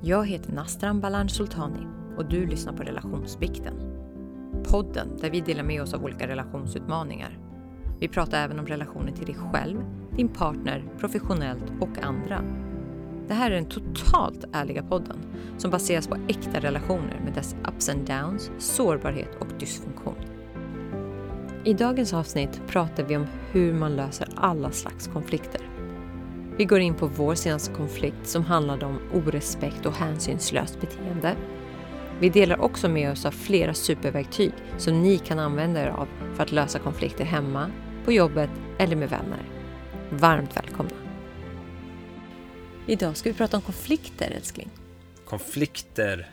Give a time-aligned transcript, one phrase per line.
[0.00, 1.86] Jag heter Nastran Balan Sultani
[2.16, 3.74] och du lyssnar på Relationsbikten.
[4.70, 7.38] Podden där vi delar med oss av olika relationsutmaningar.
[8.00, 9.78] Vi pratar även om relationer till dig själv,
[10.16, 12.42] din partner, professionellt och andra.
[13.28, 15.18] Det här är den totalt ärliga podden
[15.56, 20.18] som baseras på äkta relationer med dess ups and downs, sårbarhet och dysfunktion.
[21.64, 25.77] I dagens avsnitt pratar vi om hur man löser alla slags konflikter.
[26.58, 31.36] Vi går in på vår senaste konflikt som handlade om orespekt och hänsynslöst beteende.
[32.20, 36.42] Vi delar också med oss av flera superverktyg som ni kan använda er av för
[36.42, 37.70] att lösa konflikter hemma,
[38.04, 39.42] på jobbet eller med vänner.
[40.10, 40.96] Varmt välkomna!
[42.86, 44.70] Idag ska vi prata om konflikter, älskling.
[45.24, 46.30] Konflikter.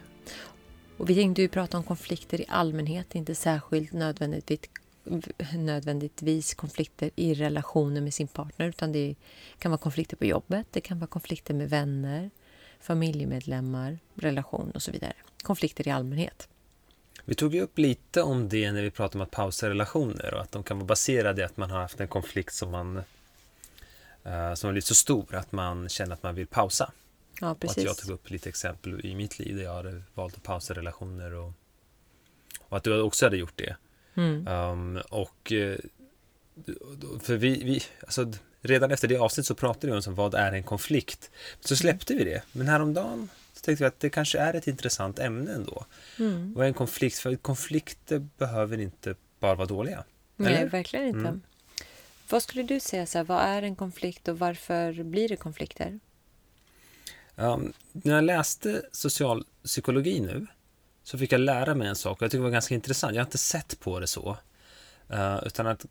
[0.98, 4.60] Och vi tänkte ju prata om konflikter i allmänhet, inte särskilt nödvändigtvis,
[5.54, 9.16] nödvändigtvis konflikter i relationer med sin partner, utan det
[9.60, 12.30] kan vara konflikter på jobbet, det kan vara konflikter med vänner,
[12.80, 15.14] familjemedlemmar, relation och så vidare.
[15.44, 16.50] Konflikter i allmänhet.
[17.26, 20.42] Vi tog ju upp lite om det när vi pratade om att pausa relationer och
[20.42, 24.54] att de kan vara baserade i att man har haft en konflikt som man uh,
[24.54, 26.92] som har blivit så stor att man känner att man vill pausa.
[27.42, 27.78] Ja, precis.
[27.78, 30.44] Och att jag tog upp lite exempel i mitt liv där jag hade valt att
[30.44, 31.54] pausa relationer och,
[32.62, 33.76] och att du också hade gjort det.
[34.16, 34.48] Mm.
[34.48, 35.78] Um, och eh,
[37.22, 40.64] för vi, vi alltså, redan efter det avsnitt så pratade vi om vad är en
[40.64, 41.32] konflikt.
[41.60, 42.44] Så släppte vi det.
[42.52, 45.86] Men häromdagen så tänkte vi att det kanske är ett intressant ämne ändå.
[46.20, 46.54] Mm.
[46.54, 47.18] Vad är en konflikt?
[47.18, 50.04] För konflikter behöver inte bara vara dåliga.
[50.36, 50.70] Nej, Eller?
[50.70, 51.20] verkligen inte.
[51.20, 51.42] Mm.
[52.30, 56.00] Vad skulle du säga, så här, vad är en konflikt och varför blir det konflikter?
[57.36, 60.48] Um, när jag läste socialpsykologi nu
[61.06, 63.16] så fick jag lära mig en sak och jag tycker det var ganska intressant.
[63.16, 64.38] Jag har inte sett på det så.
[65.14, 65.86] Uh, utan att,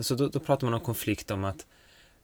[0.00, 1.66] så då, då pratar man om konflikt om att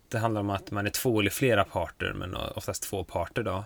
[0.09, 3.65] det handlar om att man är två eller flera parter, men oftast två parter då,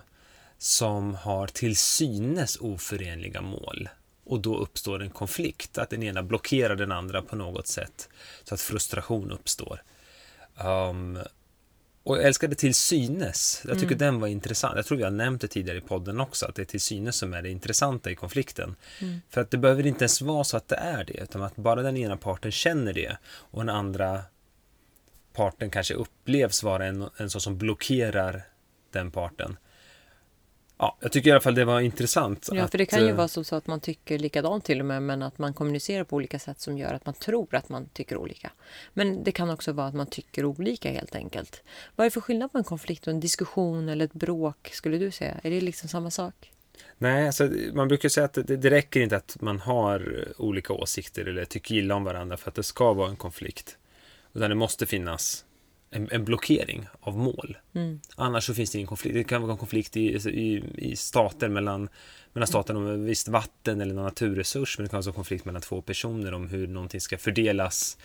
[0.57, 3.89] som har till synes oförenliga mål.
[4.23, 8.09] Och då uppstår en konflikt, att den ena blockerar den andra på något sätt,
[8.43, 9.83] så att frustration uppstår.
[10.63, 11.19] Um,
[12.03, 13.61] och jag älskade till synes.
[13.67, 13.97] Jag tycker Mm.
[13.97, 14.75] den var intressant.
[14.75, 17.15] Jag tror vi har nämnt det tidigare i podden också, att det är till synes
[17.15, 18.75] som är det intressanta i konflikten.
[19.01, 19.21] Mm.
[19.29, 21.81] För att det behöver inte ens vara så att det är det, utan att bara
[21.81, 24.21] den ena parten känner det och den andra
[25.33, 28.43] parten kanske upplevs vara en, en sån som blockerar
[28.91, 29.57] den parten.
[30.81, 32.49] Ja, jag tycker i alla fall det var intressant.
[32.51, 34.79] Ja, att, för det kan ju eh, vara som så att man tycker likadant till
[34.79, 37.69] och med, men att man kommunicerar på olika sätt som gör att man tror att
[37.69, 38.51] man tycker olika.
[38.93, 41.63] Men det kan också vara att man tycker olika helt enkelt.
[41.95, 44.97] Vad är det för skillnad på en konflikt och en diskussion eller ett bråk, skulle
[44.97, 45.35] du säga?
[45.43, 46.51] Är det liksom samma sak?
[46.97, 51.25] Nej, alltså, man brukar säga att det, det räcker inte att man har olika åsikter
[51.25, 53.77] eller tycker illa om varandra för att det ska vara en konflikt.
[54.33, 55.45] Utan det måste finnas
[55.91, 57.57] en, en blockering av mål.
[57.75, 57.99] Mm.
[58.15, 59.15] Annars så finns det ingen konflikt.
[59.15, 61.89] Det kan vara en konflikt i, i, i stater mellan,
[62.33, 64.77] mellan stater om ett visst vatten eller någon naturresurs.
[64.77, 67.97] Men det kan vara en konflikt mellan två personer om hur någonting ska fördelas.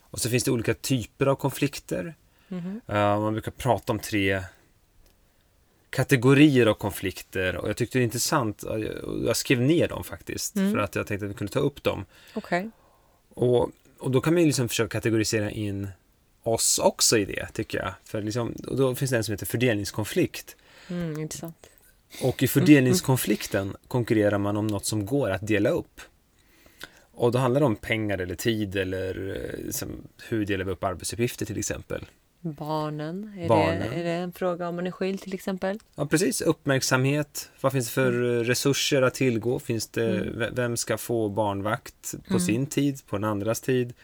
[0.00, 2.14] Och så finns det olika typer av konflikter.
[2.48, 2.80] Mhm.
[2.90, 4.42] Uh, man brukar prata om tre
[5.90, 8.64] kategorier av konflikter och jag tyckte det var intressant.
[9.26, 10.72] Jag, skrev ner dem faktiskt Mm.
[10.72, 12.04] för att jag tänkte att vi kunde ta upp dem.
[12.34, 12.70] Okej.
[13.34, 15.88] Och, och då kan man ju liksom försöka kategorisera in
[16.44, 17.92] oss också i det, tycker jag.
[18.04, 20.56] För liksom, då finns det en som heter fördelningskonflikt.
[20.90, 21.70] Mm, intressant.
[22.22, 26.00] Och i fördelningskonflikten konkurrerar man om något som går att dela upp.
[27.12, 29.88] Och då handlar det om pengar eller tid eller eh, liksom,
[30.28, 32.04] hur delar vi upp arbetsuppgifter till exempel.
[32.40, 33.90] Barnen, är, Barnen.
[33.90, 35.78] Det, är det en fråga om man är skild till exempel?
[35.94, 36.40] Ja, precis.
[36.40, 37.50] Uppmärksamhet.
[37.60, 39.58] Vad finns det för eh, resurser att tillgå?
[39.58, 40.54] Finns det, Mm.
[40.54, 42.40] Vem ska få barnvakt på Mm.
[42.40, 43.94] sin tid, på den andras tid?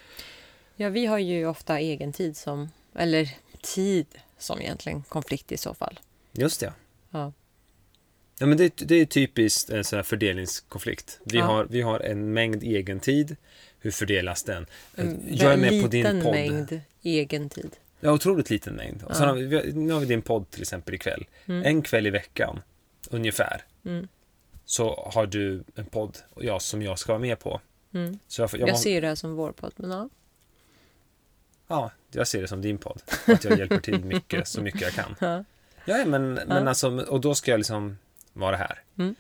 [0.81, 3.29] Ja, vi har ju ofta egen tid som, eller
[3.63, 4.07] tid
[4.39, 6.01] som egentligen konflikt i så fall.
[6.33, 6.73] Just det.
[7.11, 7.33] Ja.
[8.39, 11.21] Ja, men det, det är typiskt en sån här fördelningskonflikt.
[11.25, 11.45] Vi, Ja.
[11.45, 13.37] har, vi har en mängd egen tid.
[13.81, 14.67] Hur fördelas den?
[14.95, 16.33] En Jag är med på din podd.
[16.35, 17.71] mängd egen tid.
[18.01, 19.03] Ja, otroligt liten mängd.
[19.03, 19.29] Och sen Ja.
[19.29, 21.27] har vi, nu har vi din podd till exempel ikväll.
[21.47, 21.65] Mm.
[21.67, 22.61] En kväll i veckan,
[23.11, 24.09] ungefär, Mm.
[24.65, 27.61] så har du en podd och jag, som jag ska vara med på.
[27.95, 28.19] Mm.
[28.29, 30.09] Så jag, Jag, jag, ser det här som vår podd, men ja.
[31.71, 33.03] Ja, jag ser det som din podd.
[33.27, 35.17] Att jag hjälper till mycket, så mycket jag kan.
[35.21, 35.45] Ja.
[35.85, 36.69] Ja, men, men Ja.
[36.69, 37.99] alltså, och då ska jag liksom
[38.33, 38.83] vara här.
[38.99, 39.15] Mm.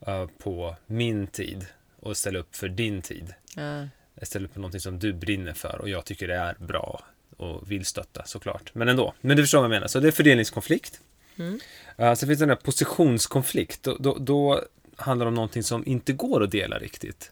[0.00, 1.66] eh, på min tid
[2.00, 3.34] och ställa upp för din tid.
[3.56, 3.86] Ja.
[4.14, 7.04] Jag ställer upp på någonting som du brinner för och jag tycker det är bra
[7.36, 8.70] och vill stötta såklart.
[8.74, 9.14] Men ändå.
[9.20, 9.86] Men du förstår vad jag menar.
[9.86, 11.00] Så det är fördelningskonflikt.
[11.36, 11.54] Mm.
[12.00, 13.82] Uh, sen finns det den här positionskonflikt.
[13.82, 14.62] Då, då, då
[14.96, 17.30] handlar det om någonting som inte går att dela riktigt.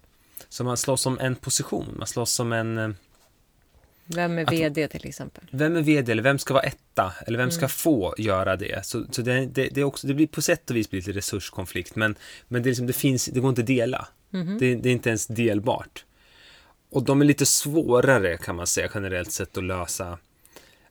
[0.49, 1.95] Så man slåss om en position.
[1.99, 2.97] Man slåss om en...
[4.15, 5.45] Vem är VD till exempel?
[5.51, 7.13] Vem är VD eller vem ska vara etta?
[7.27, 7.69] Eller vem ska Mm.
[7.69, 8.87] få göra det?
[8.87, 11.13] Så, så det, det, det, är också, det blir på sätt och vis blir lite
[11.13, 12.15] resurskonflikt, men,
[12.49, 14.09] men det, är liksom, det, finns, det går inte att dela.
[14.31, 14.59] Mhm.
[14.59, 16.05] Det, det är inte ens delbart.
[16.91, 20.19] Och de är lite svårare kan man säga generellt sett att lösa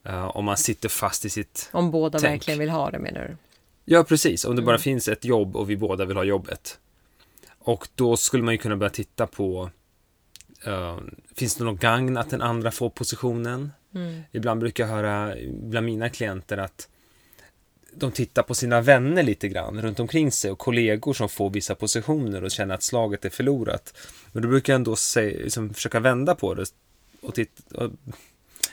[0.04, 1.70] eh, om man sitter fast i sitt...
[1.72, 2.32] Om båda Tänk.
[2.34, 3.38] verkligen vill ha det menar du?
[3.86, 4.46] Ja, precis.
[4.46, 4.82] Om det bara Mm.
[4.82, 6.78] finns ett jobb och vi båda vill ha jobbet.
[7.60, 9.70] Och då skulle man ju kunna börja titta på
[10.66, 10.98] eh,
[11.36, 13.72] Finns det någon gagn att den andra får positionen?
[13.96, 14.22] Mm.
[14.32, 16.88] Ibland brukar jag höra bland mina klienter att
[17.94, 21.76] de tittar på sina vänner lite grann runt omkring sig och kollegor som får vissa
[21.76, 23.94] positioner och känner att slaget är förlorat.
[24.32, 26.66] Men då brukar jag ändå säga, liksom, försöka vända på det
[27.22, 27.92] och, titta, och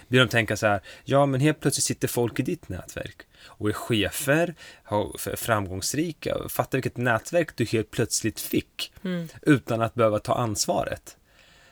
[0.08, 3.68] be dem tänka så här, ja men helt plötsligt sitter folk i ditt nätverk och
[3.68, 4.54] är chefer,
[4.84, 9.28] har- framgångsrika, fatta vilket nätverk du helt plötsligt fick Mm.
[9.42, 11.16] utan att behöva ta ansvaret.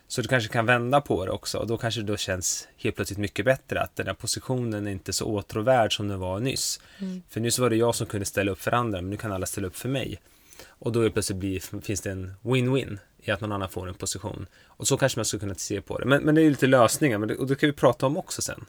[0.09, 2.97] Så du kanske kan vända på det också och då kanske det då känns helt
[2.97, 6.81] plötsligt mycket bättre att den här positionen är inte så åtråvärd som den var nyss.
[6.99, 7.23] Mm.
[7.29, 9.47] För nyss var det jag som kunde ställa upp för andra men nu kan alla
[9.47, 10.21] ställa upp för mig.
[10.67, 14.47] Och då plötsligt blir, finns det en win-win i att någon annan får en position.
[14.67, 16.07] Och så kanske man skulle kunna se på det.
[16.07, 18.17] Men, men det är ju lite lösningar men det, och det kan vi prata om
[18.17, 18.65] också sen.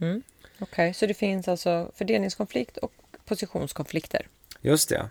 [0.00, 0.22] Mm.
[0.58, 2.92] Okej, så det finns alltså fördelningskonflikt och
[3.24, 4.28] positionskonflikter.
[4.60, 5.08] Just det.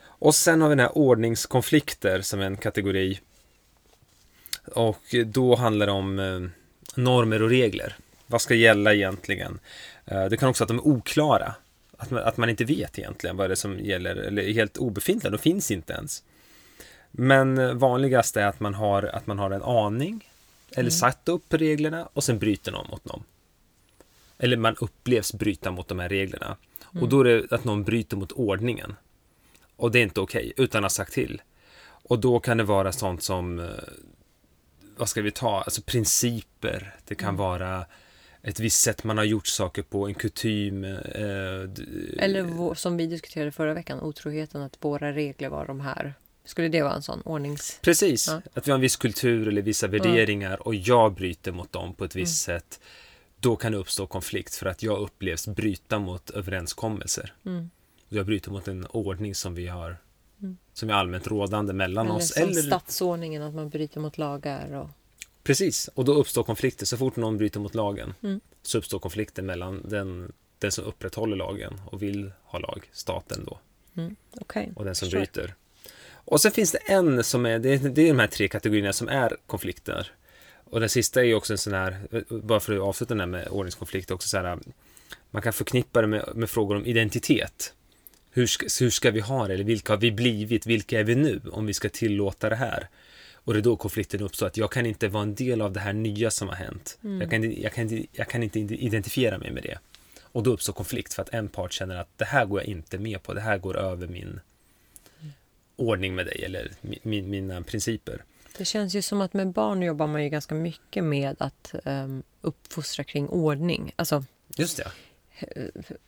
[0.00, 3.20] Och sen har vi den här ordningskonflikter som en kategori.
[4.74, 6.40] Och då handlar det om eh,
[7.00, 7.96] normer och regler.
[8.26, 9.58] Vad ska gälla egentligen?
[10.04, 11.54] Eh, det kan också att de är oklara.
[11.96, 14.76] Att man, att man inte vet egentligen vad det är som gäller, eller är helt
[14.76, 16.22] obefintliga, de finns inte ens.
[17.10, 20.30] Men eh, vanligast är att man har, att man har en aning,
[20.70, 20.90] eller Mm.
[20.90, 23.24] satt upp reglerna och sen bryter någon mot dem.
[24.38, 26.56] Eller man upplevs bryta mot de här reglerna.
[27.00, 28.96] Och då är det att någon bryter mot ordningen.
[29.76, 31.42] Och det är inte okej, utan att ha sagt till.
[31.80, 33.68] Och då kan det vara sånt som,
[34.98, 36.94] vad ska vi ta, alltså principer.
[37.04, 37.86] Det kan vara
[38.42, 40.84] ett visst sätt man har gjort saker på, en kutym.
[40.84, 40.92] Eh,
[42.24, 46.14] Eller vår- som vi diskuterade förra veckan, otroheten att våra regler var de här.
[46.44, 47.78] Skulle det vara en sån ordnings...
[47.82, 48.40] Precis, Ja.
[48.54, 52.04] att vi har en viss kultur eller vissa värderingar och jag bryter mot dem på
[52.04, 52.80] ett visst sätt.
[53.40, 57.32] Då kan det uppstå konflikt för att jag upplevs bryta mot överenskommelser.
[57.46, 57.70] Mm.
[58.08, 59.96] Jag bryter mot en ordning som vi har
[60.42, 60.56] Mm.
[60.72, 62.34] som är allmänt rådande mellan Eller oss.
[62.34, 64.72] som Eller, statsordningen, att man bryter mot lagar.
[64.74, 64.88] Och...
[65.42, 66.86] Precis, och då uppstår konflikter.
[66.86, 68.40] Så fort någon bryter mot lagen Mm.
[68.62, 73.58] så uppstår konflikter mellan den, den som upprätthåller lagen och vill ha lag, staten då,
[73.96, 74.16] Mm.
[74.40, 74.72] Okej.
[74.76, 75.54] och den som bryter.
[76.10, 78.92] Och sen finns det en som är, det är, det är de här tre kategorierna
[78.92, 80.12] som är konflikter.
[80.70, 83.26] Och den sista är ju också en sån här, bara för att avsluta den här
[83.26, 84.58] med ordningskonflikt, också så här,
[85.30, 87.74] man kan förknippa det med, med frågor om identitet.
[88.38, 89.54] Hur ska, hur ska vi ha det?
[89.54, 90.66] Eller vilka har vi blivit?
[90.66, 91.40] Vilka är vi nu?
[91.52, 92.88] Om vi ska tillåta det här.
[93.34, 95.80] Och det är då konflikten uppstår, att jag kan inte vara en del av det
[95.80, 96.98] här nya som har hänt.
[97.20, 99.78] Jag, kan, inte- jag, kan, jag kan inte identifiera mig med det.
[100.22, 102.98] Och då uppstår konflikt för att en part känner att det här går jag inte
[102.98, 104.40] med på, det här går över min
[105.76, 108.24] ordning med dig eller mi- min, mina principer.
[108.58, 112.22] Det känns ju som att med barn jobbar man ju ganska mycket med att um,
[112.40, 113.92] uppfostra kring ordning.
[113.96, 114.24] Alltså,
[114.56, 114.92] Just det.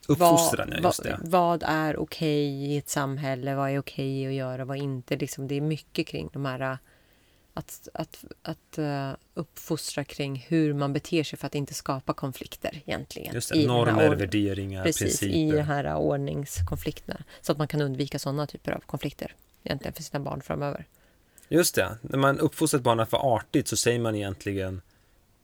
[0.08, 1.18] Uppfostran, ja, vad, just det.
[1.22, 1.30] vad,
[1.60, 3.54] vad är okej i ett samhälle?
[3.54, 4.64] Vad är okej att göra?
[4.64, 5.16] Vad inte?
[5.16, 6.72] Liksom, det är mycket kring de här...
[6.72, 6.76] uh,
[7.54, 12.82] Att, att, att uh, uppfostra kring hur man beter sig för att inte skapa konflikter
[12.86, 13.34] egentligen.
[13.34, 13.66] Just i det.
[13.66, 15.56] Normer, värderingar, Precis, i principer.
[15.56, 17.24] de här ordningskonflikterna.
[17.40, 19.34] Så att man kan undvika sådana typer av konflikter
[19.64, 20.84] egentligen för sina barn framöver.
[21.48, 21.98] Just det.
[22.02, 24.80] När man uppfostrar ett barn att vara artigt så säger man egentligen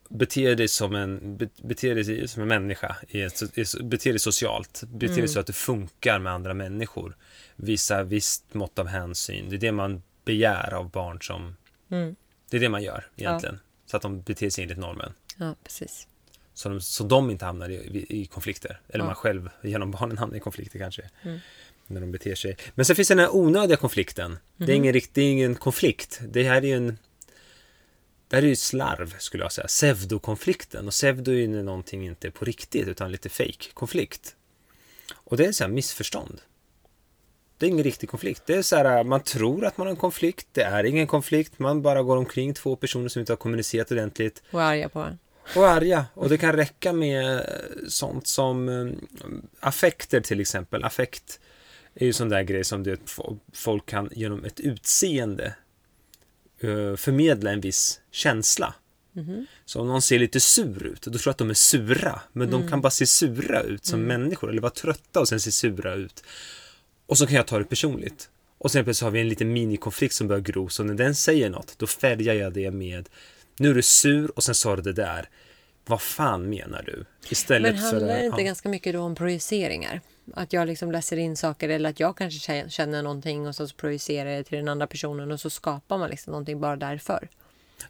[0.09, 2.95] Bete dig som en, be- bete dig som en människa,
[3.83, 5.27] bete dig socialt, bete dig Mm.
[5.27, 7.15] så att du funkar med andra människor.
[7.55, 9.49] Visa visst mått av hänsyn.
[9.49, 11.55] Det är det man begär av barn som,
[11.91, 12.15] Mm.
[12.49, 13.59] det är det man gör egentligen.
[13.85, 15.13] Så att de beter sig enligt normen.
[15.37, 16.07] Ja, precis.
[16.53, 18.79] Så de, så de inte hamnar i, i konflikter.
[18.89, 19.05] Eller Ja.
[19.05, 21.09] man själv genom barnen hamnar i konflikter kanske.
[21.23, 21.39] Mm.
[21.87, 22.57] När de beter sig.
[22.75, 24.37] Men sen finns den här onödiga konflikten.
[24.57, 24.75] Det är Mhm.
[24.75, 26.21] ingen riktig, ingen konflikt.
[26.29, 26.97] Det här är ju en
[28.27, 29.67] det här är ju slarv skulle jag säga.
[29.67, 30.85] Pseudokonflikten.
[30.87, 34.35] Och pseudo är ju när någonting inte är på riktigt utan lite fake konflikt.
[35.13, 36.41] Och det är så här missförstånd.
[37.57, 38.43] Det är ingen riktig konflikt.
[38.45, 40.47] Det är så här, man tror att man har en konflikt.
[40.51, 41.59] Det är ingen konflikt.
[41.59, 44.99] Man bara går omkring två personer som inte har kommunicerat ordentligt Och är arga på
[44.99, 45.17] varandra.
[45.55, 46.05] och arga.
[46.13, 47.49] Och det kan räcka med
[47.87, 48.87] sånt som eh,
[49.59, 50.83] affekter till exempel.
[50.83, 51.39] Affekt
[51.95, 55.53] är ju sån där grej som fo- folk kan genom ett utseende
[56.97, 58.73] förmedla en viss känsla.
[59.13, 59.45] Mhm.
[59.65, 62.21] Så om någon ser lite sur ut, då tror jag att de är sura.
[62.33, 65.51] Men de kan bara se sura ut som människor, eller vara trötta och sen se
[65.51, 66.23] sura ut.
[67.05, 68.29] Och så kan jag ta det personligt.
[68.57, 71.49] Och sen plötsligt har vi en liten minikonflikt som börjar gro, så när den säger
[71.49, 73.09] något, då färgar jag det med
[73.57, 75.29] Nu är du sur och sen sa du det där.
[75.87, 77.05] Vad fan menar du?
[77.29, 78.45] Istället Men handlar det inte ja.
[78.45, 80.01] ganska mycket då om projiceringar?
[80.33, 83.67] Att jag liksom läser in saker eller att jag kanske kä- känner någonting och så
[83.67, 87.29] projicerar jag till den andra personen och så skapar man liksom någonting bara därför.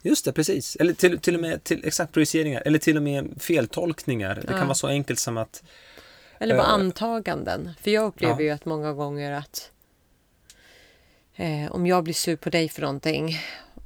[0.02, 0.76] Just det, precis.
[0.76, 4.42] Eller till, till och med till, exakt projiceringar, eller till och med feltolkningar.
[4.46, 5.62] Det kan vara så enkelt som att
[6.38, 7.70] Eller bara Eh, antaganden.
[7.80, 8.42] För jag upplever ja.
[8.42, 9.70] ju att många gånger att
[11.34, 13.38] eh, om jag blir sur på dig för någonting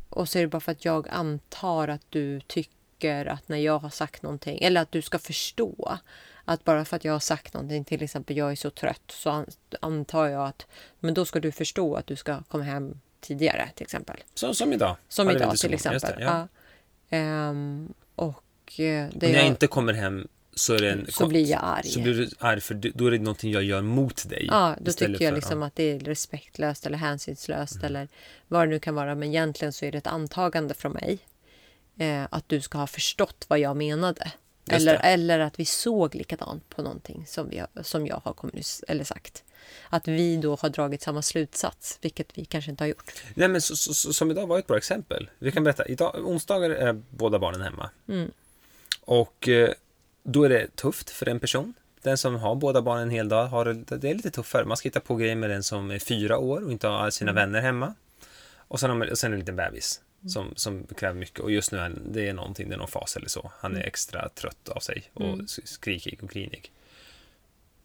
[0.08, 3.78] och så är det bara för att jag antar att du tycker att när jag
[3.78, 5.98] har sagt någonting eller att du ska förstå
[6.44, 9.30] att bara för att jag har sagt någonting, till exempel jag är så trött, så
[9.30, 9.46] an-
[9.80, 10.66] antar jag att
[11.00, 14.16] men då ska du förstå att du ska komma hem tidigare till exempel.
[14.34, 14.96] så, som idag.
[15.08, 16.00] Som vi idag till exempel.
[16.18, 16.48] det, ja.
[17.08, 17.16] ja.
[17.16, 18.44] Ehm, och
[18.80, 21.88] eh, det När jag jag- inte kommer hem så är en så blir jag arg.
[21.88, 24.46] Så blir du arg för då är det någonting jag gör mot dig.
[24.50, 27.86] Ja, då tycker jag för- liksom att det är respektlöst eller hänsynslöst Mm.
[27.86, 28.08] eller
[28.48, 29.14] vad det nu kan vara.
[29.14, 31.18] Men egentligen så är det ett antagande från mig.
[31.98, 34.32] Eh, att du ska ha förstått vad jag menade.
[34.70, 39.04] Eller, eller att vi såg likadant på någonting som, vi, som jag har kommunic- eller
[39.04, 39.44] sagt.
[39.88, 43.22] Att vi då har dragit samma slutsats, vilket vi kanske inte har gjort.
[43.34, 45.30] Nej, men så, så, som idag var ett bra exempel.
[45.38, 47.90] Vi kan berätta, idag, onsdagar är båda barnen hemma.
[48.08, 48.30] Mm.
[49.00, 49.70] Och eh,
[50.22, 51.74] då är det tufft för en person.
[52.02, 54.64] Den som har båda barnen en hel dag har det, är lite tuffare.
[54.64, 57.10] Man ska hitta på grejer med den som är fyra år och inte har alla
[57.10, 57.40] sina Mm.
[57.42, 57.94] vänner hemma.
[58.56, 61.40] Och sen, och sen en liten bebis som, som kräver mycket.
[61.40, 63.52] Och just nu är det är någonting, det är någon fas eller så.
[63.58, 63.88] Han är Mm.
[63.88, 65.46] extra trött av sig och Mm.
[65.64, 66.72] skrikig och grinig.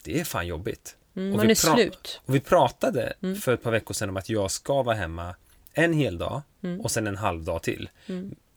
[0.03, 0.96] Det är fan jobbigt.
[1.15, 2.22] Mm, Och man vi är slut.
[2.25, 3.36] Och vi pratade Mm.
[3.36, 5.36] för ett par veckor sedan om att jag ska vara hemma
[5.74, 6.82] en hel dag Mm.
[6.82, 7.89] och sen en halv dag till.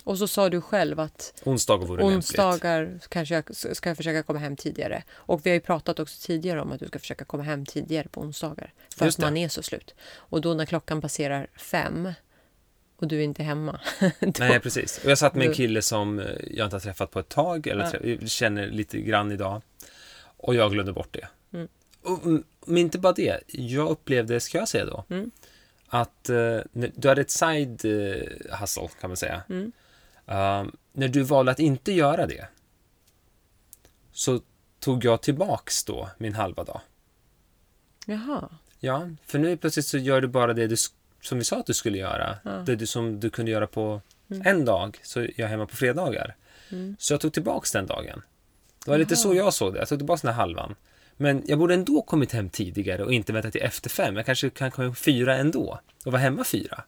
[0.05, 2.17] Och så sa du själv att Onsdagar vore lämpligt.
[2.17, 3.45] onsdagar kanske jag
[3.77, 5.03] ska försöka komma hem tidigare.
[5.13, 8.09] Och vi har ju pratat också tidigare om att du ska försöka komma hem tidigare
[8.09, 8.73] på onsdagar.
[8.97, 9.95] För Just att man är så slut.
[10.15, 12.13] Och då när klockan passerar fem
[13.01, 13.81] och du är inte hemma.
[14.39, 15.01] Nej, precis.
[15.05, 17.67] Och jag satt med en kille som eh, jag inte har träffat på ett tag,
[17.67, 18.27] eller Ja.
[18.27, 19.63] känner lite grann idag.
[20.37, 21.29] Och jag glömde bort det.
[21.53, 21.69] Mm.
[22.03, 25.31] Och, mm, men inte bara det, jag upplevde, ska jag säga då, Mm.
[25.89, 29.43] att eh, du hade ett side eh, hustle, kan man säga.
[29.49, 29.73] Mm.
[30.29, 32.49] Uh, när du valde att inte göra det,
[34.13, 34.41] så
[34.81, 36.81] tog jag tillbaks då min halva dag.
[38.07, 38.49] Jaha.
[38.79, 41.67] Ja, för nu plötsligt så gör du bara det du, sk- som vi sa att
[41.67, 42.37] du skulle göra.
[42.45, 42.51] Ja.
[42.51, 44.01] Det du, som du kunde göra på
[44.33, 44.47] Mm.
[44.47, 46.37] en dag, så är jag hemma på fredagar.
[46.71, 46.97] Mm.
[46.99, 48.23] Så jag tog tillbaks den dagen.
[48.85, 49.19] Det var lite Jaha.
[49.23, 49.79] så jag såg det.
[49.79, 50.75] Jag tog tillbaks den här halvan.
[51.17, 54.17] Men jag borde ändå kommit hem tidigare och inte väntat till efter fem.
[54.17, 56.83] Jag kanske kan komma hem fyra ändå och vara hemma fyra.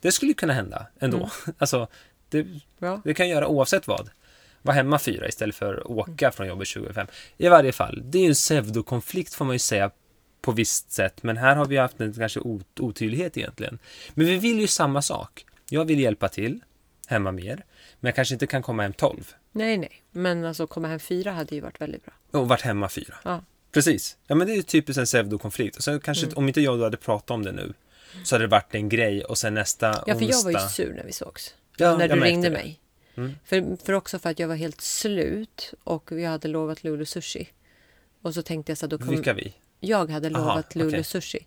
[0.00, 1.16] Det skulle kunna hända ändå.
[1.16, 1.28] Mm.
[1.58, 1.88] Alltså,
[2.28, 2.46] det,
[2.78, 3.00] Ja.
[3.04, 4.10] det kan jag göra oavsett vad.
[4.62, 7.06] Vara hemma fyra istället för att åka från jobbet 25.
[7.38, 9.90] I varje fall, det är ju en pseudokonflikt får man ju säga
[10.40, 11.22] på visst sätt.
[11.22, 13.78] Men här har vi haft en kanske ot- otydlighet egentligen.
[14.14, 15.44] Men vi vill ju samma sak.
[15.70, 16.60] Jag vill hjälpa till
[17.06, 17.64] hemma mer.
[18.00, 20.02] Men jag kanske inte kan komma hem 12 Nej, nej.
[20.10, 22.14] Men alltså komma hem fyra hade ju varit väldigt bra.
[22.40, 23.14] och varit hemma fyra.
[23.24, 23.44] Ja.
[23.72, 24.16] Precis.
[24.26, 25.76] Ja, men det är ju typisskt en pseudokonflikt.
[25.76, 26.38] Och sen kanske, Mm.
[26.38, 27.72] om inte jag du hade pratat om det nu,
[28.24, 30.68] så hade det varit en grej och sen nästa Ja, för jag var ju onsdag-
[30.68, 31.54] sur när vi sågs.
[31.76, 32.52] Ja, när du ringde det.
[32.52, 32.80] mig.
[33.16, 33.32] Mm.
[33.44, 37.48] För, för också för att jag var helt slut och jag hade lovat Lulu sushi.
[38.22, 39.12] Och så tänkte jag så här, då kommer...
[39.12, 39.54] Vilka vi?
[39.80, 41.04] Jag hade Aha, lovat Lulu okej.
[41.04, 41.38] sushi.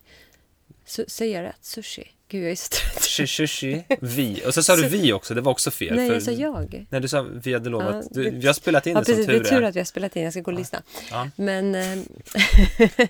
[0.88, 1.58] Su- säger jag rätt?
[1.66, 2.04] Sushi?
[2.28, 3.04] Gud, jag är så trött.
[3.30, 4.42] Shishi, vi.
[4.48, 5.96] Och så sa du vi också, det var också fel.
[5.96, 6.14] Nej, för...
[6.14, 6.86] jag sa jag.
[6.90, 7.96] Nej, du sa vi hade lovat.
[7.96, 9.26] Ja, du, vi har spelat in Ja, det som precis.
[9.28, 9.68] tur Det är tur är.
[9.68, 10.24] att vi har spelat in.
[10.24, 10.82] Jag ska gå och lyssna.
[11.12, 11.30] Ja.
[11.36, 11.76] Men...
[11.76, 11.98] Eh,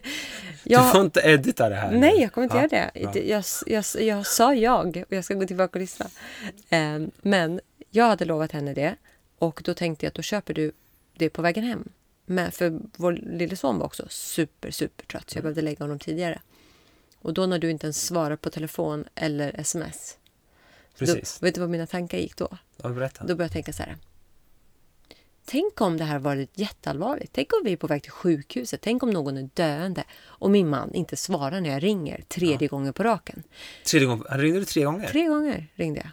[0.64, 1.92] Du jag, får inte edita det här.
[1.92, 3.20] nej, jag kommer inte Ja, göra det.
[3.20, 6.06] Jag, jag, jag sa jag och jag ska gå tillbaka och lyssna.
[6.70, 7.60] Eh, men
[7.92, 8.96] jag hade lovat henne det
[9.40, 10.72] och då tänkte jag att då köper du
[11.18, 11.90] det på vägen hem.
[12.34, 16.00] Men för vår lille son var också super, super trött så jag behövde lägga honom
[16.00, 16.42] tidigare.
[17.20, 20.18] Och då när du inte ens svarar på telefon eller sms.
[20.98, 21.40] Precis.
[21.40, 22.58] Då, vet du vad mina tankar gick då?
[22.78, 23.22] Ja, berätta.
[23.22, 23.98] Då började jag tänka så här.
[25.46, 27.32] Tänk om det här varit jätteallvarligt.
[27.34, 28.82] Tänk om vi är på väg till sjukhuset.
[28.82, 32.94] Tänk om någon är döende och min man inte svarar när jag ringer tredje gången
[32.94, 33.44] på raken.
[33.86, 34.26] Tredje gången.
[34.30, 35.08] Ringde du tre gånger?
[35.08, 36.10] Tre gånger ringde jag.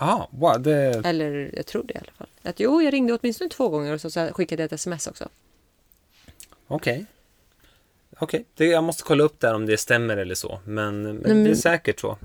[0.00, 1.02] Ja, wow, det...
[1.06, 2.26] Eller jag tror det i alla fall.
[2.42, 5.28] Att, jo, jag ringde åtminstone två gånger och så, så skickade jag ett sms också.
[6.66, 7.06] Okej.
[8.18, 10.60] Okej, Det- jag måste kolla upp där om det stämmer eller så.
[10.64, 12.18] Men, men men- det är säkert så.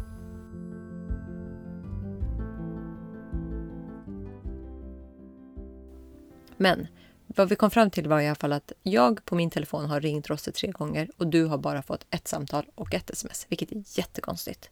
[6.57, 6.87] Men
[7.27, 10.01] vad vi kom fram till var i alla fall att jag på min telefon har
[10.01, 13.71] ringt Rosse tre gånger och du har bara fått ett samtal och ett sms, vilket
[13.71, 14.69] är jättekonstigt.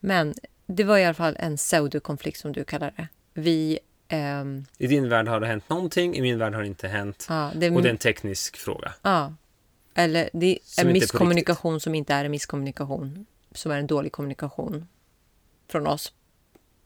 [0.00, 0.34] Men
[0.66, 3.08] det var i alla fall en pseudokonflikt som du kallar det.
[3.34, 3.78] Vi...
[4.08, 7.26] ehm, I din värld har det hänt någonting, i min värld har det inte hänt.
[7.28, 8.94] ja, det, Och det är en teknisk fråga.
[9.02, 9.34] ja,
[9.94, 13.26] eller det är är på misskommunikation som inte är en misskommunikation.
[13.54, 14.88] Som är en dålig kommunikation
[15.68, 16.12] från oss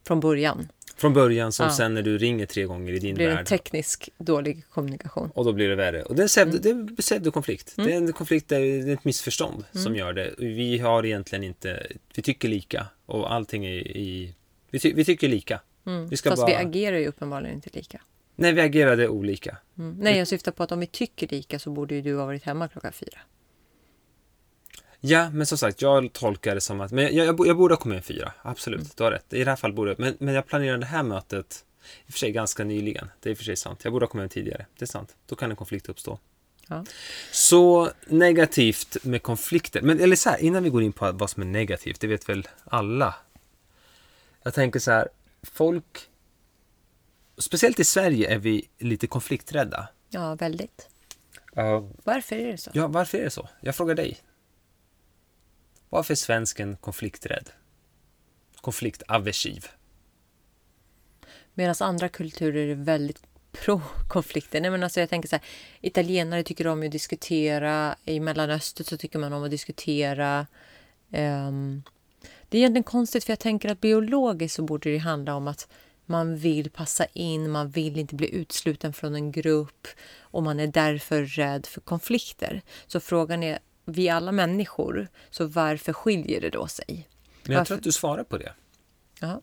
[0.07, 0.69] från början.
[0.97, 1.73] Från början som Ja.
[1.73, 3.47] sen när du ringer tre gånger i din blir det en värld.
[3.47, 5.31] teknisk dålig kommunikation.
[5.35, 6.03] Och då blir det värre.
[6.03, 7.75] Och det är, pseudokonflikt.
[7.79, 7.89] Mm.
[7.89, 10.35] Det är en konflikt, där det är ett missförstånd som gör det.
[10.39, 12.87] Vi har egentligen inte, vi tycker lika.
[13.07, 14.35] Och allting är i,
[14.71, 15.61] vi, ty, vi tycker lika.
[15.87, 16.09] Mm.
[16.09, 18.01] Vi ska Fast bara- vi agerar ju uppenbarligen inte lika.
[18.37, 19.57] Nej, vi agerade olika.
[19.79, 19.97] Mm.
[20.01, 22.43] Nej, jag syftar på att om vi tycker lika så borde ju du ha varit
[22.43, 23.19] hemma klockan fyra.
[25.09, 27.81] Ja, men som sagt, jag tolkar det som att, men jag, jag, jag borde ha
[27.81, 28.91] kommit en fyra, absolut, Mm.
[28.97, 29.33] du har rätt.
[29.33, 31.65] I det här fallet borde men, men jag planerade det här mötet,
[32.07, 33.81] i och för sig ganska nyligen, det är i och för sig sant.
[33.85, 35.17] Jag borde ha kommit en tidigare, det är sant.
[35.27, 36.19] Då kan en konflikt uppstå.
[36.69, 36.85] Ja.
[37.33, 41.43] Så negativt med konflikter, men eller så här, innan vi går in på vad som
[41.43, 43.15] är negativt, det vet väl alla.
[44.43, 45.09] Jag tänker så här,
[45.43, 46.09] folk,
[47.39, 49.89] speciellt i Sverige är vi lite konflikträdda.
[50.11, 50.89] Ja, väldigt.
[51.59, 52.71] Uh, Varför är det så?
[52.75, 53.49] Ja, varför är det så?
[53.61, 54.19] Jag frågar dig.
[55.89, 57.51] Varför är svensken konflikträdd?
[58.61, 59.67] Konfliktaversiv?
[61.55, 64.61] Medan andra kulturer är väldigt pro-konflikter.
[64.61, 65.45] Nej, men alltså jag tänker så här,
[65.81, 67.97] italienare tycker om att diskutera.
[68.05, 70.47] I Mellanöstern så tycker man om att diskutera.
[71.11, 71.83] Um,
[72.49, 75.69] det är egentligen konstigt för jag tänker att biologiskt så borde det handla om att
[76.07, 79.87] man vill passa in, man vill inte bli utsluten från en grupp
[80.21, 82.63] och man är därför rädd för konflikter.
[82.87, 87.09] Så frågan är, vi är alla människor, så varför skiljer det då sig?
[87.43, 87.67] Men jag Varför?
[87.69, 88.53] tror att du svarar på det.
[89.21, 89.41] Ja.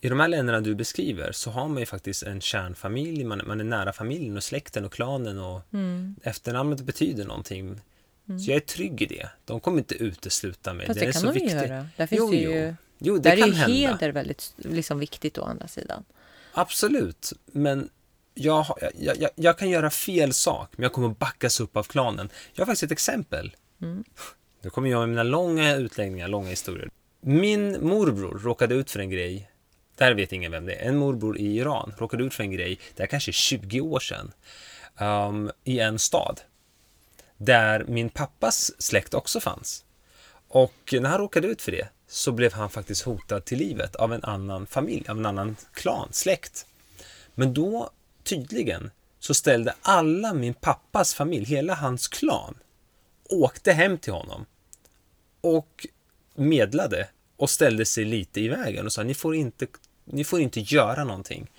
[0.00, 3.60] I de här länderna du beskriver så har man ju faktiskt en kärnfamilj, man, man
[3.60, 6.16] är nära familjen och släkten och klanen och Mm.
[6.22, 7.80] efternamnet betyder någonting.
[8.26, 9.28] Så jag är trygg i det.
[9.44, 10.86] De kommer inte utesluta mig.
[10.86, 11.50] Fast det är kan så de viktig.
[11.56, 11.86] göra.
[11.96, 12.74] Där finns Jo, det ju...
[12.98, 13.74] Jo, det Där är kan ju hända.
[13.74, 16.04] heder väldigt liksom, viktigt å andra sidan.
[16.52, 17.88] Absolut, men
[18.34, 22.28] jag, jag, jag, jag kan göra fel sak, men jag kommer backas upp av klanen.
[22.52, 23.56] Jag har faktiskt ett exempel.
[23.82, 24.04] Mm.
[24.62, 26.90] Nu kommer jag med mina långa utläggningar, långa historier.
[27.20, 29.50] Min morbror råkade ut för en grej,
[29.96, 32.78] där vet ingen vem det är, en morbror i Iran råkade ut för en grej,
[32.96, 34.32] det är kanske 20 år sedan,
[34.98, 36.40] um, i en stad.
[37.36, 39.84] Där min pappas släkt också fanns.
[40.48, 44.12] Och när han råkade ut för det så blev han faktiskt hotad till livet av
[44.12, 46.66] en annan familj, av en annan klan, släkt.
[47.34, 47.90] Men då,
[48.24, 52.54] tydligen, så ställde alla min pappas familj, hela hans klan,
[53.30, 54.46] åkte hem till honom
[55.40, 55.86] och
[56.34, 59.66] medlade och ställde sig lite i vägen och sa ni får inte,
[60.04, 61.50] ni får inte göra någonting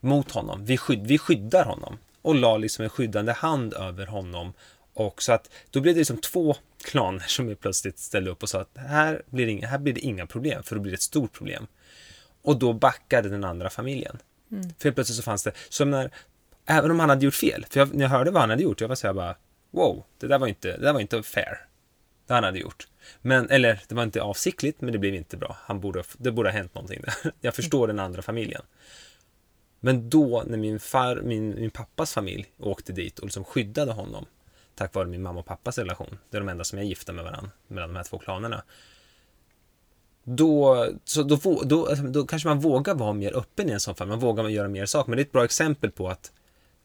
[0.00, 0.64] mot honom.
[0.64, 1.98] Vi, skydd, vi skyddar honom.
[2.22, 4.52] Och la liksom en skyddande hand över honom.
[4.94, 8.48] Och så att då blev det liksom två klaner som helt plötsligt ställde upp och
[8.48, 10.96] sa att här blir, det inga, här blir det inga problem, för då blir det
[10.96, 11.66] ett stort problem.
[12.42, 14.18] Och då backade den andra familjen.
[14.52, 14.62] Mm.
[14.78, 16.10] För helt plötsligt så fanns det, som när,
[16.66, 18.80] även om han hade gjort fel, för jag, när jag hörde vad han hade gjort,
[18.80, 19.36] jag var så här bara,
[19.70, 21.66] wow, det där var inte, det där var inte fair.
[22.26, 22.88] Det han hade gjort.
[23.22, 25.56] Men, eller det var inte avsiktligt, men det blev inte bra.
[25.60, 27.32] Han borde, det borde ha hänt någonting där.
[27.40, 28.62] Jag förstår den andra familjen.
[29.80, 34.26] Men då, när min, far, min, min pappas familj åkte dit och liksom skyddade honom,
[34.74, 37.24] tack vare min mamma och pappas relation, det är de enda som är gifta med
[37.24, 38.62] varandra, mellan de här två klanerna.
[40.24, 43.94] Då, så då, då, alltså, då kanske man vågar vara mer öppen i en sån
[43.94, 45.10] fall, man vågar göra mer saker.
[45.10, 46.32] Men det är ett bra exempel på att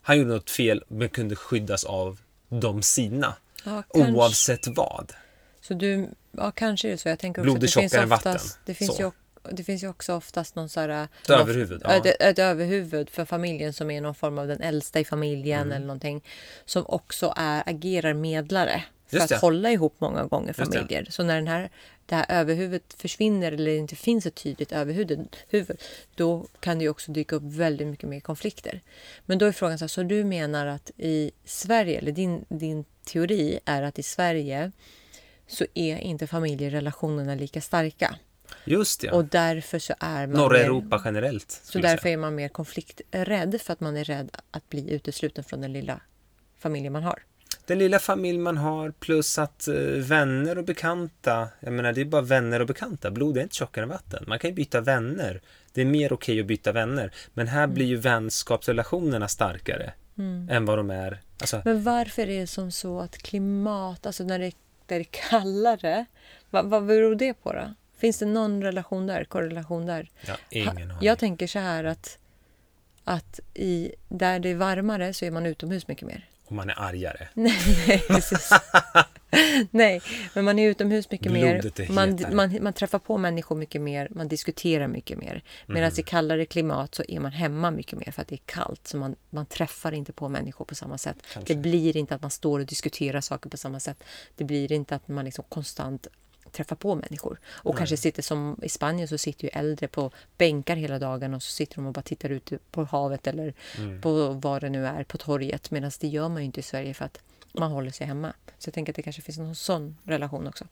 [0.02, 5.14] han gjorde något fel, men kunde skyddas av de sina, Ja, oavsett vad.
[5.62, 7.10] Så du, ja kanske är det så.
[7.10, 8.38] Jag tänker också Blod är det finns tjockare än vatten.
[8.66, 9.02] Det finns, Så.
[9.02, 9.12] ju,
[9.52, 11.08] det finns ju också oftast någon så här...
[11.24, 11.94] Ett överhuvud, ja.
[11.94, 15.72] Ett, ett överhuvud för familjen som är någon form av den äldsta i familjen Mm.
[15.76, 16.24] eller någonting.
[16.66, 18.84] Som också är, agerar medlare.
[19.08, 21.08] För att hålla ihop många gånger familjer.
[21.10, 21.70] Så när den här,
[22.10, 25.82] det här överhuvudet försvinner eller det inte finns ett tydligt överhuvud, huvud,
[26.16, 28.82] då kan det också dyka upp väldigt mycket mer konflikter.
[29.26, 32.86] Men då är frågan så här, så du menar att i Sverige, eller din, din
[33.04, 34.72] teori är att i Sverige
[35.48, 38.16] så är inte familjerelationerna lika starka.
[38.66, 39.14] Just ja.
[39.14, 41.52] Och därför så är man Norra mer, Europa generellt.
[41.52, 42.14] så därför säga.
[42.14, 46.02] är man mer konflikträdd för att man är rädd att bli utesluten från den lilla
[46.58, 47.24] familjen man har.
[47.70, 52.06] Den lilla familj man har plus att eh, vänner och bekanta, jag menar det är
[52.06, 54.24] bara vänner och bekanta, blod är inte tjockare än vatten.
[54.28, 55.42] Man kan ju byta vänner.
[55.74, 57.12] Det är mer okej att byta vänner.
[57.34, 59.94] Men här blir ju vänskapsrelationerna starkare
[60.50, 61.20] än vad de är.
[61.40, 64.52] Alltså, Men varför är det som så att klimat, alltså när det,
[64.88, 66.06] när det är kallare,
[66.50, 67.74] vad, vad beror det på då?
[67.98, 70.10] Finns det någon relation där, korrelation där?
[70.22, 70.98] ja, ingen aning.
[71.02, 72.18] Jag tänker så här att,
[73.04, 76.26] att i, där det är varmare så är man utomhus mycket mer.
[76.50, 77.28] Om man är argare.
[77.34, 77.58] Nej,
[77.88, 78.50] nej, precis.
[79.72, 80.02] nej,
[80.34, 81.92] men man är utomhus mycket Blodet mer.
[81.92, 85.44] Man, man, man träffar på människor mycket mer, man diskuterar mycket mer.
[85.66, 86.00] Medan Mm.
[86.00, 88.88] i kallare klimat så är man hemma mycket mer för att det är kallt.
[88.88, 91.18] Så man, man träffar inte på människor på samma sätt.
[91.34, 91.54] Kanske.
[91.54, 94.04] Det blir inte att man står och diskuterar saker på samma sätt.
[94.36, 96.08] Det blir inte att man liksom konstant
[96.52, 97.40] träffa på människor.
[97.48, 97.78] Och Nej.
[97.78, 101.52] kanske sitter som i Spanien så sitter ju äldre på bänkar hela dagen och så
[101.52, 104.02] sitter de och bara tittar ut på havet eller Mm.
[104.02, 105.72] på vad det nu är, på torget.
[105.72, 107.20] Medan det gör man ju inte i Sverige för att
[107.54, 108.34] man håller sig hemma.
[108.58, 110.66] Så jag tänker att det kanske finns någon sån relation också.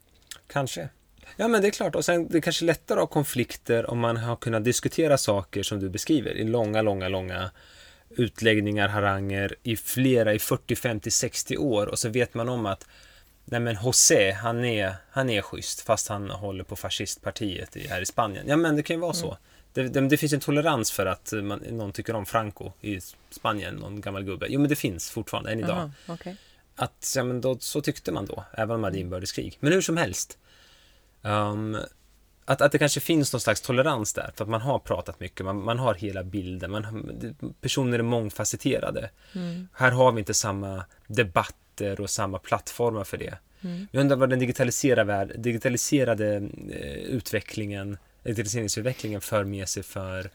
[0.47, 0.89] Kanske.
[1.35, 1.95] Ja, men det är klart.
[1.95, 5.63] Och sen det är kanske lättare att ha konflikter om man har kunnat diskutera saker
[5.63, 7.51] som du beskriver i långa, långa, långa
[8.09, 12.87] utläggningar, haranger i flera, i 40, 50, 60 år och så vet man om att
[13.49, 18.01] Nej men José, han är, han är schysst fast han håller på fascistpartiet i, här
[18.01, 18.47] i Spanien.
[18.47, 19.37] Ja men det kan ju vara så.
[19.73, 23.75] Det, det, det finns en tolerans för att man, någon tycker om Franco i Spanien,
[23.75, 24.47] någon gammal gubbe.
[24.49, 25.77] Jo men det finns fortfarande än idag.
[25.77, 26.37] Aha, okej.
[26.75, 29.57] Att, ja, men då, så tyckte man då, även om man hade inbördeskrig.
[29.59, 30.37] Men hur som helst.
[31.23, 31.77] ehm,
[32.49, 35.45] att, att det kanske finns någon slags tolerans där, för att man har pratat mycket,
[35.45, 39.09] man, man har hela bilden, man, personer är mångfacetterade.
[39.73, 43.37] Här har vi inte samma debatter och samma plattformar för det.
[43.91, 46.35] Jag undrar vad den digitaliserade, digitaliserade
[46.71, 50.29] eh, utvecklingen, digitaliseringsutvecklingen för med sig för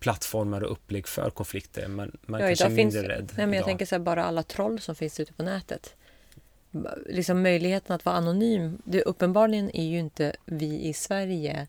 [0.00, 1.88] plattformar och upplägg för konflikter.
[1.88, 3.32] Man, man Ja, kanske är idag finns, mindre rädd.
[3.36, 3.64] nej, men jag idag.
[3.66, 5.94] tänker så här, bara alla troll som finns ute på nätet.
[7.06, 8.82] Liksom möjligheten att vara anonym.
[8.84, 11.68] Det, uppenbarligen är ju inte vi i Sverige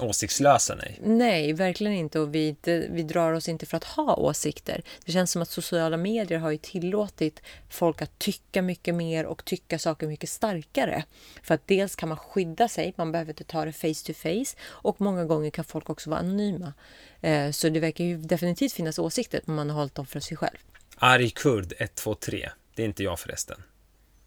[0.00, 0.98] Åsiktslösa, nej.
[1.02, 2.20] Nej, verkligen inte.
[2.20, 4.82] Och vi, inte, vi drar oss inte för att ha åsikter.
[5.04, 9.44] Det känns som att sociala medier har ju tillåtit folk att tycka mycket mer och
[9.44, 11.04] tycka saker mycket starkare.
[11.42, 14.56] För att dels kan man skydda sig, man behöver inte ta det face to face.
[14.66, 16.72] Och många gånger kan folk också vara anonyma.
[17.20, 20.36] Eh, så det verkar ju definitivt finnas åsikter, men man har hållit dem för sig
[20.36, 20.58] själv.
[20.96, 22.48] Arg kurd 123.
[22.74, 23.62] Det är inte jag förresten.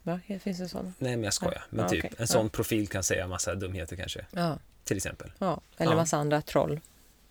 [0.02, 0.20] Va?
[0.40, 0.92] Finns det sådana?
[0.98, 1.64] Nej, men jag skojar.
[1.70, 2.16] Men Ja, typ, okej.
[2.18, 4.26] en sån profil kan säga massa dumheter kanske.
[4.30, 5.32] Ja, Till exempel.
[5.38, 5.60] ja.
[5.76, 5.96] eller Ja.
[5.96, 6.80] massa andra troll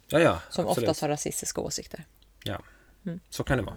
[0.07, 0.41] Ja, ja.
[0.49, 0.77] som absolut.
[0.89, 2.03] oftast har rasistiska åsikter.
[2.43, 2.61] Ja,
[3.05, 3.19] Mm.
[3.29, 3.75] så kan det vara.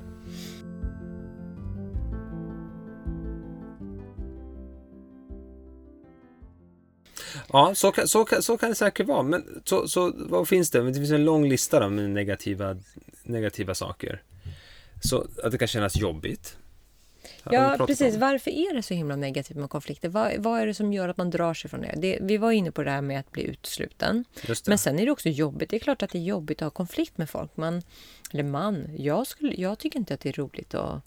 [7.52, 9.22] Ja, så kan, så, kan, så kan det säkert vara.
[9.22, 10.82] Men så, så, vad finns det?
[10.82, 12.76] Det finns en lång lista då med negativa,
[13.22, 14.22] negativa saker.
[15.00, 16.56] Så att det kan kännas jobbigt.
[17.50, 18.14] Ja, precis.
[18.14, 18.20] om.
[18.20, 20.08] Varför är det så himla negativt med konflikter?
[20.08, 21.94] Vad, vad är det som gör att man drar sig från det?
[21.96, 22.18] det?
[22.20, 24.24] Vi var inne på det här med att bli utesluten.
[24.66, 25.70] Men sen är det också jobbigt.
[25.70, 27.56] Det är klart att det är jobbigt att ha konflikt med folk.
[27.56, 27.82] Man,
[28.32, 31.04] eller man, jag, skulle, jag tycker inte att det är roligt att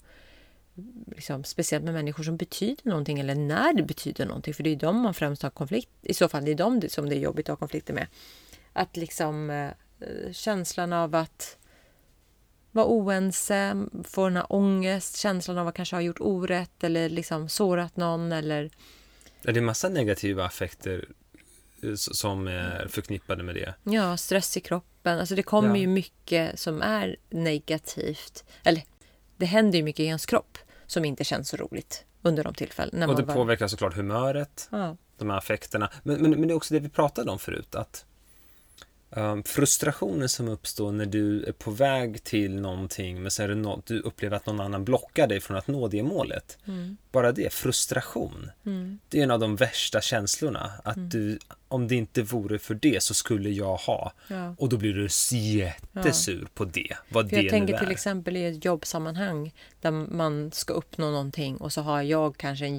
[1.06, 4.54] Liksom, speciellt med människor som betyder någonting eller när det betyder någonting.
[4.54, 7.08] För det är de man främst har konflikt I så fall det är de som
[7.08, 8.06] det är jobbigt att ha konflikter med.
[8.72, 9.70] Att liksom eh,
[10.32, 11.58] känslan av att
[12.74, 17.48] vara oense, få den här ångest, känslan av att kanske ha gjort orätt eller liksom
[17.48, 18.70] sårat någon eller
[19.42, 21.08] Ja, det är massa negativa affekter
[21.82, 23.74] eh, som är förknippade med det.
[23.84, 25.18] ja, stress i kroppen.
[25.18, 25.76] Alltså det kommer Ja.
[25.76, 28.44] ju mycket som är negativt.
[28.64, 28.82] Eller
[29.36, 33.00] det händer ju mycket i ens kropp som inte känns så roligt under de tillfällen.
[33.00, 34.96] När Och det bara- påverkar såklart humöret, ja.
[35.18, 35.90] de här affekterna.
[36.02, 38.04] Men, men, men det är också det vi pratade om förut, att
[39.44, 44.00] frustrationen som uppstår när du är på väg till någonting, men sen är nå- du
[44.00, 46.58] upplever att någon annan blockar dig från att nå det målet.
[46.66, 46.96] Mm.
[47.12, 48.98] Bara det, frustration, Mm.
[49.08, 50.72] det är en av de värsta känslorna.
[50.84, 54.12] Att du, om det inte vore för det så skulle jag ha.
[54.28, 54.54] Ja.
[54.58, 57.78] Och då blir du så jättesur på det, vad För det jag tänker är.
[57.78, 62.64] till exempel i ett jobbsammanhang där man ska uppnå någonting och så har jag kanske
[62.66, 62.78] en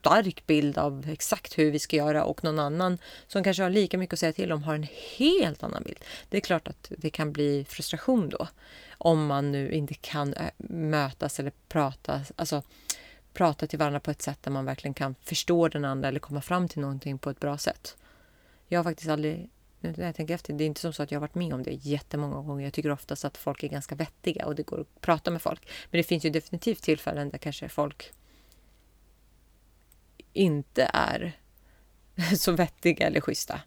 [0.00, 3.98] stark bild av exakt hur vi ska göra och någon annan som kanske har lika
[3.98, 4.86] mycket att säga till om har en
[5.16, 5.98] helt annan bild.
[6.28, 8.48] Det är klart att det kan bli frustration då
[8.98, 12.62] om man nu inte kan eh, mötas eller prata, alltså
[13.32, 16.40] prata till varandra på ett sätt där man verkligen kan förstå den andra eller komma
[16.40, 17.96] fram till någonting på ett bra sätt.
[18.68, 21.10] Jag har faktiskt aldrig nu när jag tänker efter, det är inte som så att
[21.10, 22.64] jag har varit med om det jättemånga gånger.
[22.64, 25.68] Jag tycker oftast att folk är ganska vettiga och det går att prata med folk.
[25.90, 28.12] Men det finns ju definitivt tillfällen där kanske folk
[30.32, 31.32] inte är
[32.36, 33.60] så vettiga eller schyssta.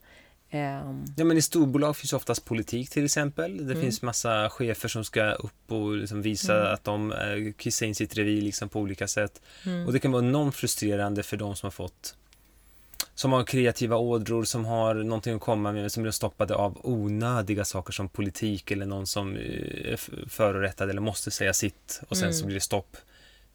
[0.49, 3.58] Ehm, Ja, men i storbolag finns oftast politik till exempel.
[3.58, 3.82] Det Mm.
[3.82, 6.73] finns massa chefer som ska upp och liksom visa Mm.
[6.73, 9.41] att de eh, kissar in sitt revir liksom på olika sätt.
[9.65, 9.86] mm.
[9.88, 12.15] Och det kan vara enormt frustrerande för de som har fått
[13.15, 17.65] som har kreativa ådror, som har någonting att komma med, som blir stoppade av onödiga
[17.65, 22.17] saker som politik eller någon som eh, är f- förorättad eller måste säga sitt och
[22.17, 22.34] sen Mm.
[22.34, 22.97] så blir det stopp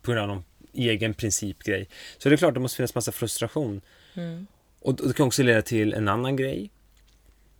[0.02, 0.44] på grund av någon
[0.78, 1.88] egen principgrej.
[2.18, 3.80] Så det är klart, det måste finnas massa frustration.
[4.14, 4.46] Mm.
[4.80, 6.70] Och det kan också leda till en annan grej.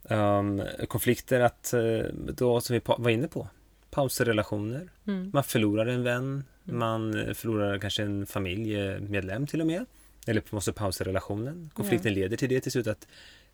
[0.02, 3.48] Um, konflikter att, eh, då, som vi var inne på,
[3.90, 4.88] pauser relationer.
[5.06, 5.30] Mm.
[5.34, 9.84] Man förlorar en vän, man eh, förlorar kanske en familjemedlem till och med.
[10.26, 11.70] Eller måste pausa relationen.
[11.74, 13.06] Konflikten leder till det till slut att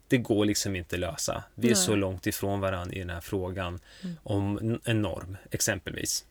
[0.08, 1.44] det går liksom inte att lösa.
[1.54, 1.82] Vi är Nej.
[1.82, 4.16] så långt ifrån varandra i den här frågan Mm.
[4.22, 6.24] om en norm, exempelvis.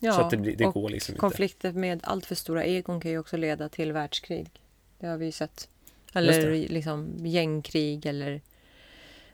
[0.00, 1.20] Ja, så att det, det och går liksom inte.
[1.20, 4.50] konflikter med allt för stora egon kan ju också leda till världskrig.
[4.98, 5.68] Det har vi ju sett
[6.12, 8.40] Eller liksom gängkrig eller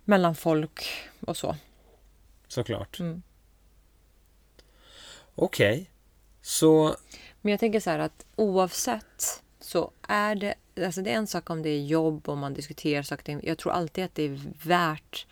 [0.04, 0.86] mellan folk
[1.20, 1.56] och så.
[2.48, 3.00] Såklart.
[3.00, 3.22] Mm.
[5.34, 5.86] Okej, okay.
[6.42, 6.96] så...
[7.40, 11.50] Men jag tänker så här att oavsett så är det, alltså det är en sak
[11.50, 13.40] om det är jobb och man diskuterar saker.
[13.42, 15.26] Jag tror alltid att det är värt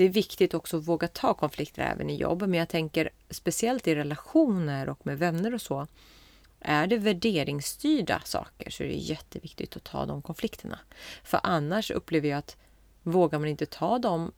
[0.00, 2.42] det är viktigt också att våga ta konflikter även i jobb.
[2.42, 5.86] Men jag tänker speciellt i relationer och med vänner och så.
[6.60, 10.78] Är det värderingsstyrda saker så är det jätteviktigt att ta de konflikterna.
[11.24, 12.56] För annars upplever jag att
[13.02, 14.32] vågar man inte ta dem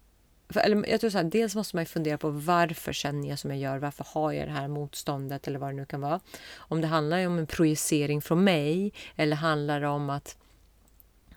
[0.48, 3.50] för, eller jag tror så här, dels måste man fundera på varför känner jag som
[3.50, 3.78] jag gör?
[3.78, 6.20] Varför har jag det här motståndet eller vad det nu kan vara?
[6.54, 10.36] Om det handlar om en projicering från mig eller handlar det om att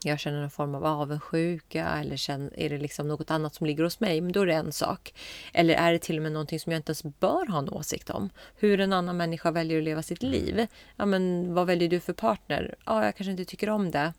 [0.09, 3.83] jag känner någon form av avundsjuka eller känner, är det liksom något annat som ligger
[3.83, 5.13] hos mig, men då är det en sak.
[5.53, 8.09] Eller är det till och med någonting som jag inte ens bör ha en åsikt
[8.09, 8.29] om?
[8.55, 10.67] Hur en annan människa väljer att leva sitt liv.
[10.95, 12.75] Ja, men vad väljer du för partner?
[12.85, 14.13] Ja, jag kanske inte tycker om det.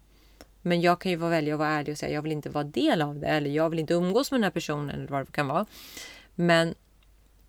[0.63, 3.03] Men jag kan ju välja att vara ärlig och säga jag vill inte vara del
[3.03, 5.49] av det eller jag vill inte umgås med den här personen eller vad det kan
[5.49, 5.67] vara.
[6.35, 6.75] Men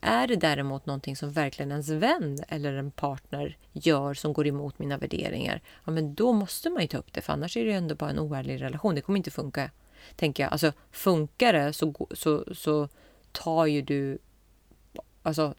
[0.02, 4.80] är det däremot någonting som verkligen ens vän eller en partner gör som går emot
[4.80, 7.72] mina värderingar, ja men då måste man ju ta upp det för annars är det
[7.72, 8.96] ju ändå bara en oärlig relation.
[8.96, 9.72] Det kommer inte funka,
[10.16, 10.52] tänker jag.
[10.52, 12.90] Alltså funkar det så, så, så
[13.32, 14.18] tar ju du,
[15.24, 15.56] alltså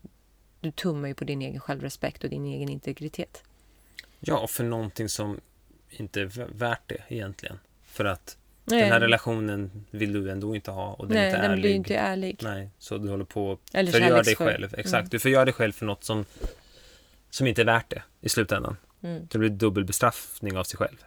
[0.61, 3.43] du tummar ju på din egen självrespekt och din egen integritet.
[4.21, 5.41] Ja, för någonting som
[5.91, 7.59] inte är värt det egentligen.
[7.85, 8.37] För att
[8.71, 8.83] Nej.
[8.83, 11.63] den här relationen vill du ändå inte ha och den Nej, är inte den ärlig.
[11.63, 12.41] blir inte ärlig.
[12.43, 14.75] Nej, så du håller på att förgöra dig själv.
[14.79, 15.09] Exakt, mm.
[15.09, 16.25] du förgör dig själv för något som,
[17.31, 18.77] som inte är värt det i slutändan.
[19.03, 19.27] Mm.
[19.31, 21.05] Det blir dubbel bestraffning av sig själv.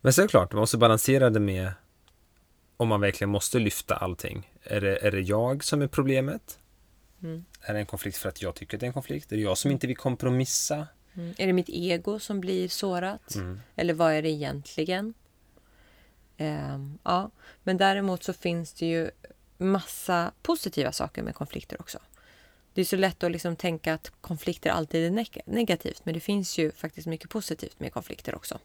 [0.00, 1.72] Men så är det klart, man måste balansera det med
[2.76, 4.50] om man verkligen måste lyfta allting.
[4.62, 6.58] Är det, är det jag som är problemet?
[7.22, 7.44] Mm.
[7.60, 9.32] Är det en konflikt för att jag tycker att det är en konflikt?
[9.32, 10.86] Är det jag som inte vill kompromissa?
[11.14, 11.34] Mm.
[11.38, 13.34] Är det mitt ego som blir sårat?
[13.34, 13.60] Mm.
[13.76, 15.14] Eller vad är det egentligen?
[16.38, 17.30] Um, ja,
[17.62, 19.10] men däremot så finns det ju
[19.58, 21.98] massa positiva saker med konflikter också.
[22.74, 26.20] Det är så lätt att liksom tänka att konflikter alltid är neg negativt, men det
[26.20, 28.58] finns ju faktiskt mycket positivt med konflikter också.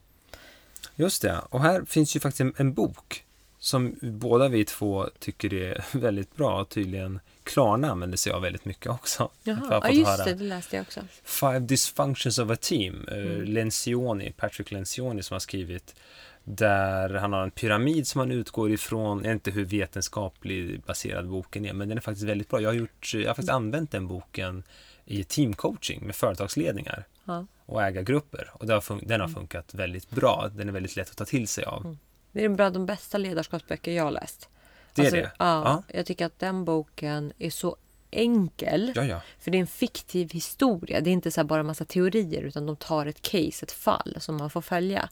[0.96, 3.26] Just det, och här finns ju faktiskt en, en bok
[3.60, 6.66] som båda vi två tycker är väldigt bra.
[6.66, 9.32] Tydligen Klarna använder sig av väldigt mycket också.
[9.44, 11.02] Jaha, ja just det, det läste jag också.
[11.24, 13.44] Five Dysfunctions of a Team, eh, mm.
[13.44, 15.96] Lencioni, Patrick Lencioni som har skrivit
[16.44, 19.18] där han har en pyramid som han utgår ifrån.
[19.18, 22.62] Jag vet inte hur vetenskaplig baserad boken är, men den är faktiskt väldigt bra.
[22.62, 24.64] Jag har, gjort, jag har faktiskt använt den boken
[25.06, 27.46] i teamcoaching med företagsledningar ja.
[27.66, 28.52] och ägargrupper.
[28.54, 30.50] Och har den har funkat väldigt bra.
[30.56, 31.86] Den är väldigt lätt att ta till sig av.
[31.86, 31.98] Mm.
[32.32, 34.50] Det är bland de bästa ledarskapsböcker jag har läst.
[34.94, 35.32] Det är alltså, det?
[35.40, 37.78] Ja, ja, Jag tycker att den boken är så
[38.12, 38.94] enkel.
[38.96, 39.22] Ja, ja.
[39.40, 41.02] För det är en fiktiv historia.
[41.02, 44.38] Det är inte så bara massa teorier utan de tar ett case, ett fall som
[44.38, 45.10] man får följa.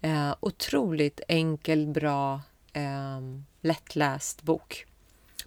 [0.00, 2.40] Eh, otroligt enkel, bra,
[2.72, 3.20] eh,
[3.60, 4.86] lättläst bok.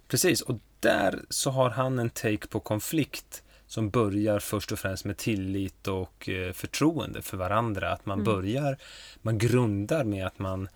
[0.08, 5.04] Precis, och där så har han en take på konflikt som börjar först och främst
[5.04, 7.92] med tillit och eh, förtroende för varandra.
[7.92, 8.34] Att man mm.
[8.34, 8.78] börjar,
[9.22, 10.68] man grundar med att man,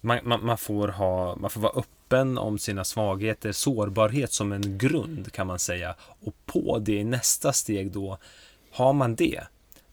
[0.00, 4.78] man, man, man, får ha, man får vara öppen om sina svagheter, sårbarhet som en
[4.78, 5.94] grund kan man säga.
[6.00, 8.18] Och på det i nästa steg då,
[8.70, 9.40] har man det,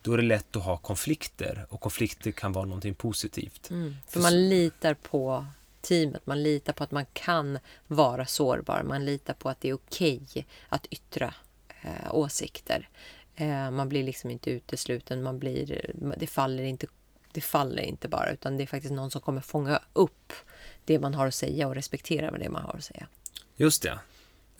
[0.01, 3.69] då är det lätt att ha konflikter och konflikter kan vara någonting positivt.
[3.69, 5.45] Mm, för man litar på
[5.81, 9.73] teamet, man litar på att man kan vara sårbar, man litar på att det är
[9.73, 11.33] okej okay att yttra
[11.81, 12.89] eh, åsikter.
[13.35, 16.87] Eh, man blir liksom inte utesluten, man blir, det, faller inte,
[17.31, 20.33] det faller inte bara utan det är faktiskt någon som kommer fånga upp
[20.85, 23.07] det man har att säga och respektera det man har att säga.
[23.55, 23.99] Just det.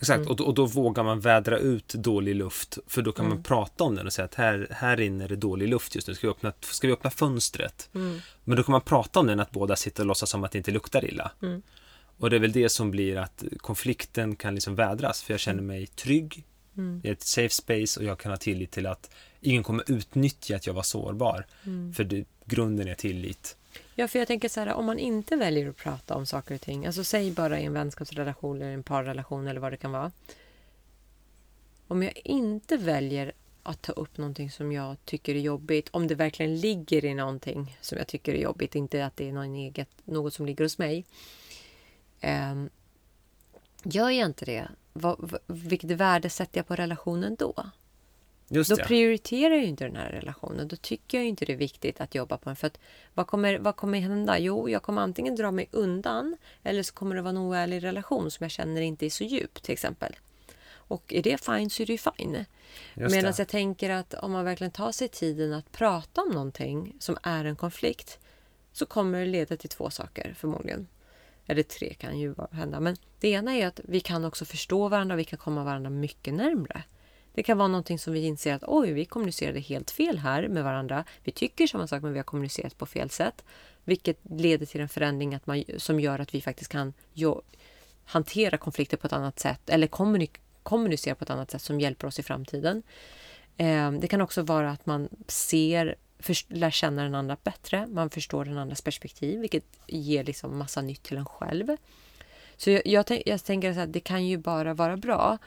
[0.02, 0.28] Exakt, mm.
[0.28, 3.36] och, då, och, då, vågar man vädra ut dålig luft för då kan mm.
[3.36, 6.08] man prata om den och säga att här, här inne är det dålig luft just
[6.08, 7.88] nu, ska vi öppna, ska vi öppna fönstret?
[7.94, 8.18] Mm.
[8.44, 10.58] Men då kan man prata om den att båda sitter och låtsas som att det
[10.58, 11.30] inte luktar illa.
[11.42, 11.62] Mm.
[12.18, 15.62] Och det är väl det som blir att konflikten kan liksom vädras för jag känner
[15.62, 16.44] mig trygg,
[16.76, 17.00] Mm.
[17.02, 19.10] Det är ett safe space och jag kan ha tillit till att
[19.40, 21.46] ingen kommer utnyttja att jag var sårbar.
[21.64, 21.92] Mm.
[21.92, 23.56] För det, grunden är tillit.
[23.94, 26.60] Ja, för jag tänker så här, om man inte väljer att prata om saker och
[26.60, 30.12] ting, alltså säg bara i en vänskapsrelation eller en parrelation eller vad det kan vara.
[31.88, 36.14] Om jag inte väljer att ta upp någonting som jag tycker är jobbigt, om det
[36.14, 39.88] verkligen ligger i någonting som jag tycker är jobbigt, inte att det är någon eget,
[40.04, 41.04] något som ligger hos mig.
[42.22, 42.70] Um,
[43.82, 47.54] gör jag inte det, vad, vilket värde sätter jag på relationen då?
[48.54, 48.84] Just då ja.
[48.84, 50.68] prioriterar jag inte den här relationen.
[50.68, 52.56] Då tycker jag inte det är viktigt att jobba på den.
[52.56, 52.78] För att,
[53.14, 54.38] vad, kommer, vad kommer hända?
[54.38, 58.30] Jo, jag kommer antingen dra mig undan eller så kommer det vara en oärlig relation
[58.30, 60.16] som jag känner inte är så djup till exempel.
[60.74, 62.44] Och är det fine så är det ju fine.
[62.94, 67.16] Medan jag tänker att om man verkligen tar sig tiden att prata om någonting som
[67.22, 68.18] är en konflikt
[68.72, 70.88] så kommer det leda till två saker förmodligen.
[71.46, 72.80] Eller tre kan ju hända.
[72.80, 75.90] Men det ena är att vi kan också förstå varandra och vi kan komma varandra
[75.90, 76.82] mycket närmre.
[77.34, 80.64] Det kan vara någonting som vi inser att oj, vi kommunicerade helt fel här med
[80.64, 81.04] varandra.
[81.24, 83.44] Vi tycker samma sak men vi har kommunicerat på fel sätt.
[83.84, 87.42] Vilket leder till en förändring att man, som gör att vi faktiskt kan jo,
[88.04, 92.06] hantera konflikter på ett annat sätt eller kommunik kommunicera på ett annat sätt som hjälper
[92.06, 92.82] oss i framtiden.
[93.56, 97.86] Eh, det kan också vara att man ser, för, lär känna den andra bättre.
[97.86, 101.76] Man förstår den andras perspektiv, vilket ger liksom massa nytt till en själv.
[102.56, 105.38] Så jag, jag, jag tänker att det kan ju bara vara bra.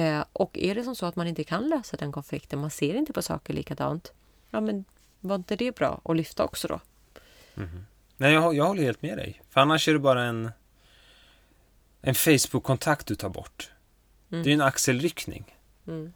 [0.00, 2.94] Eh, och är det som så att man inte kan lösa den konflikten, man ser
[2.94, 4.12] inte på saker likadant,
[4.50, 4.84] ja men
[5.20, 6.80] var inte det bra att lyfta också då?
[7.56, 7.86] Mm.
[8.16, 9.42] Nej, jag, jag håller helt med dig.
[9.50, 10.50] För annars är det bara en,
[12.00, 13.70] en Facebook-kontakt du tar bort.
[14.30, 14.44] Mm.
[14.44, 15.56] Det är en axelryckning.
[15.86, 16.12] Mm.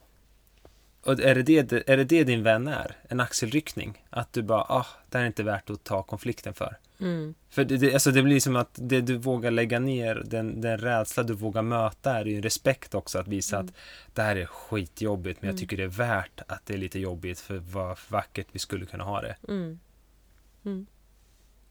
[1.05, 2.97] Och är det det, är det det din vän är?
[3.09, 4.05] En axelryckning?
[4.11, 6.77] Att du bara, ah, det här är inte värt att ta konflikten för.
[7.01, 7.35] Mm.
[7.51, 10.79] För det, det, alltså det blir som att det du vågar lägga ner, den, den
[10.79, 13.67] rädsla du vågar möta är ju respekt också att visa mm.
[13.67, 13.75] att
[14.15, 15.61] det här är skitjobbigt men jag mm.
[15.61, 19.05] tycker det är värt att det är lite jobbigt för vad vackert vi skulle kunna
[19.05, 19.37] ha det.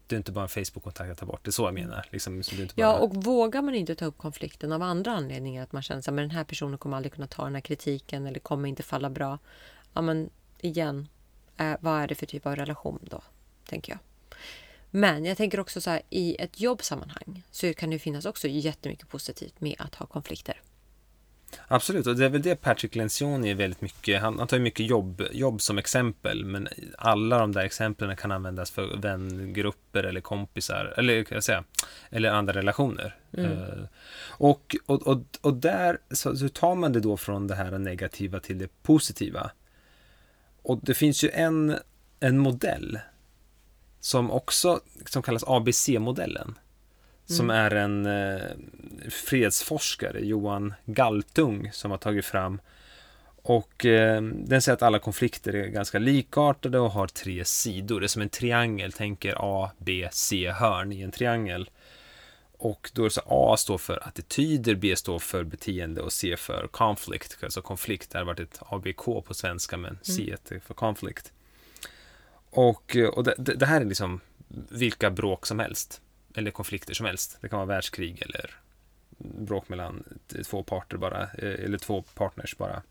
[0.06, 1.44] Det är inte bara en Facebook-kontakt att ta bort.
[1.44, 2.08] Det är så jag menar.
[2.10, 2.68] Liksom, så bara...
[2.74, 6.04] Ja, och vågar man inte ta upp konflikten av andra anledningar, att man känner att
[6.04, 9.38] den här personen kommer aldrig kunna ta den här kritiken eller kommer inte falla bra.
[9.92, 11.08] Ja, men igen,
[11.56, 13.22] eh, vad är det för typ av relation då?
[13.68, 13.98] Tänker jag.
[14.90, 19.08] Men jag tänker också så här, i ett jobbsammanhang så kan det finnas också jättemycket
[19.08, 20.60] positivt med att ha konflikter.
[21.68, 24.86] Absolut, och det är väl det Patrick Lencioni är väldigt mycket, han, han tar mycket
[24.86, 30.94] jobb, jobb som exempel, men alla de där exemplen kan användas för vängrupper eller kompisar,
[30.96, 31.64] eller kan jag säga,
[32.10, 33.16] eller andra relationer.
[33.32, 33.52] Mm.
[33.52, 33.86] Uh,
[34.28, 38.40] och, och, och, och där så, så, tar man det då från det här negativa
[38.40, 39.50] till det positiva.
[40.62, 41.78] Och det finns ju en,
[42.20, 42.98] en modell
[44.00, 46.54] som också som kallas ABC-modellen.
[47.26, 47.56] Som mm.
[47.56, 52.60] är en eh, fredsforskare, Johan Galtung, som har tagit fram.
[53.36, 58.00] Och eh, den säger att alla konflikter är ganska likartade och har tre sidor.
[58.00, 61.70] Det är som en triangel, tänker A, B, C hörn i en triangel.
[62.58, 66.66] Och då är så A står för attityder, B står för beteende och C för
[66.66, 67.38] conflict.
[67.44, 70.60] Alltså konflikt, det har varit ett ABK på svenska men C mm.
[70.60, 71.32] för conflict.
[72.50, 74.20] Och, och det, det, här är liksom
[74.68, 76.00] vilka bråk som helst
[76.34, 77.38] eller konflikter som helst.
[77.40, 78.50] Det kan vara världskrig eller
[79.18, 80.04] bråk mellan
[80.46, 82.82] två parter bara, eh, eller två partners bara.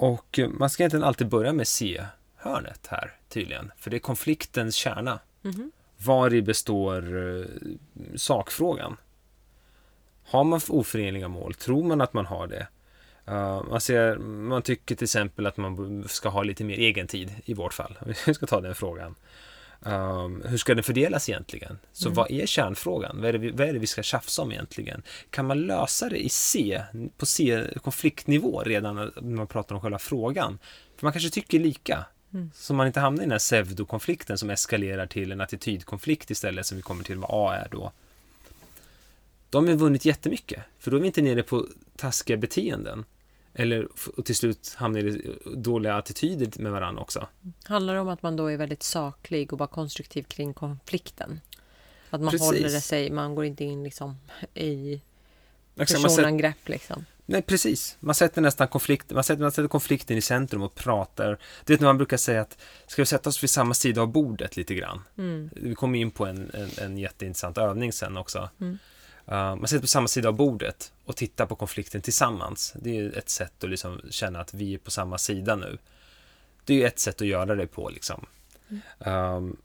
[0.00, 5.20] Och man ska egentligen alltid börja med C-hörnet här tydligen, för det är konfliktens kärna.
[5.44, 5.70] Mm -hmm.
[5.96, 7.46] Var består uh,
[8.14, 8.96] sakfrågan?
[10.24, 11.54] Har man oförenliga mål?
[11.54, 12.66] Tror man att man har det?
[13.28, 17.30] Uh, man, ser, man tycker till exempel att man ska ha lite mer egen tid
[17.44, 17.98] i vårt fall.
[18.26, 19.14] Vi ska ta den frågan.
[19.82, 21.78] Um, hur ska den fördelas egentligen?
[21.92, 22.14] Så mm.
[22.14, 23.16] vad är kärnfrågan?
[23.20, 25.02] Vad är, det vi, vad är det vi ska tjafsa om egentligen?
[25.30, 26.82] Kan man lösa det i C,
[27.16, 30.58] på C, konfliktnivå redan när man pratar om själva frågan?
[30.96, 32.04] För man kanske tycker lika.
[32.34, 32.50] Mm.
[32.54, 36.76] Så man inte hamnar i den här pseudokonflikten som eskalerar till en attitydkonflikt istället som
[36.76, 37.92] vi kommer till vad A är då.
[39.50, 41.66] De har vunnit jättemycket, för då är vi inte nere på
[41.96, 43.04] taskiga beteenden.
[43.54, 47.28] Eller och till slut hamnar i dåliga attityder med varandra också.
[47.64, 51.40] Handlar det om att man då är väldigt saklig och bara konstruktiv kring konflikten?
[52.10, 52.46] Att man Precis.
[52.46, 54.16] håller det sig, man går inte in liksom
[54.54, 55.00] i
[55.74, 57.04] personangrepp liksom.
[57.26, 57.96] Nej, precis.
[58.00, 61.38] Man sätter nästan konflikt, man sätter, man sätter konflikten i centrum och pratar.
[61.64, 64.08] Du vet när man brukar säga att ska vi sätta oss vid samma sida av
[64.08, 65.02] bordet lite grann?
[65.18, 65.50] Mm.
[65.52, 68.50] Vi kommer in på en, en, en jätteintressant övning sen också.
[68.60, 68.78] Mm.
[69.30, 72.74] Uh, man sitter på samma sida av bordet och tittar på konflikten tillsammans.
[72.76, 75.78] Det är ett sätt att liksom känna att vi är på samma sida nu.
[76.64, 77.88] Det är ett sätt att göra det på.
[77.88, 78.26] Liksom.
[78.68, 79.36] Mm.
[79.36, 79.56] Um,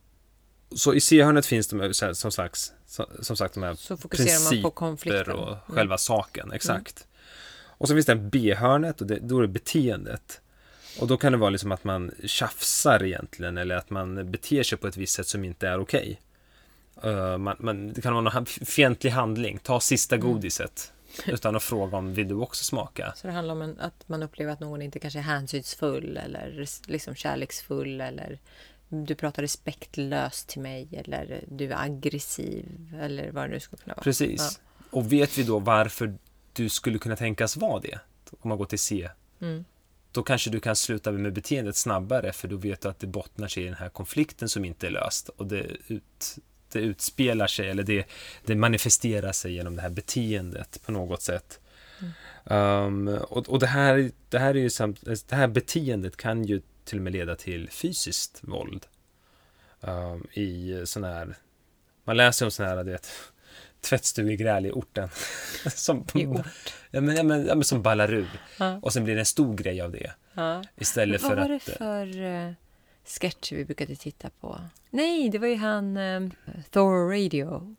[0.75, 2.73] så i C-hörnet finns de som, slags,
[3.21, 4.71] som sagt de här så principer man på
[5.33, 5.59] och mm.
[5.67, 6.51] själva saken.
[6.51, 6.97] Exakt.
[6.97, 7.09] Mm.
[7.77, 10.41] Och så finns det B-hörnet och det, då är det beteendet.
[10.99, 14.77] Och då kan det vara liksom att man tjafsar egentligen eller att man beter sig
[14.77, 16.21] på ett visst sätt som inte är okej.
[17.05, 20.27] Uh, man, man, det kan vara någon fientlig handling, ta sista mm.
[20.27, 20.91] godiset.
[21.27, 23.13] Utan att fråga om vill du också smaka.
[23.15, 26.65] Så det handlar om en, att man upplever att någon inte kanske är hänsynsfull eller
[26.87, 28.39] liksom kärleksfull eller
[28.89, 32.65] du pratar respektlöst till mig eller du är aggressiv
[33.01, 34.03] eller vad det nu skulle kunna vara.
[34.03, 34.39] Precis.
[34.39, 34.79] Ja.
[34.97, 36.17] Och vet vi då varför
[36.53, 37.99] du skulle kunna tänkas vara det?
[38.39, 39.09] Om man går till C.
[39.41, 39.65] Mm.
[40.11, 43.47] Då kanske du kan sluta med beteendet snabbare för då vet du att det bottnar
[43.47, 46.37] sig i den här konflikten som inte är löst och det ut,
[46.79, 48.05] det utspelar sig eller det,
[48.45, 51.59] det manifesterar sig genom det här beteendet på något sätt.
[52.45, 53.07] Mm.
[53.07, 56.61] Um, och, och det här, det här är ju samt, det här beteendet kan ju
[56.85, 58.85] till och med leda till fysiskt våld.
[59.81, 61.35] um, i sån här,
[62.03, 63.11] man läser om sån här, du vet,
[63.81, 65.09] tvättstugegräl i orten.
[65.65, 66.73] som, I ort.
[66.91, 68.29] Ja, men, ja, men, ja, men som ballar ur.
[68.59, 68.79] Ja.
[68.81, 70.11] Och sen blir det en stor grej av det.
[70.77, 71.67] Istället Vad för var det att...
[71.69, 72.53] eh, för uh,
[73.05, 74.59] sketch vi brukade titta på?
[74.89, 76.31] Nej, det var ju han um,
[76.69, 77.75] Thor Radio.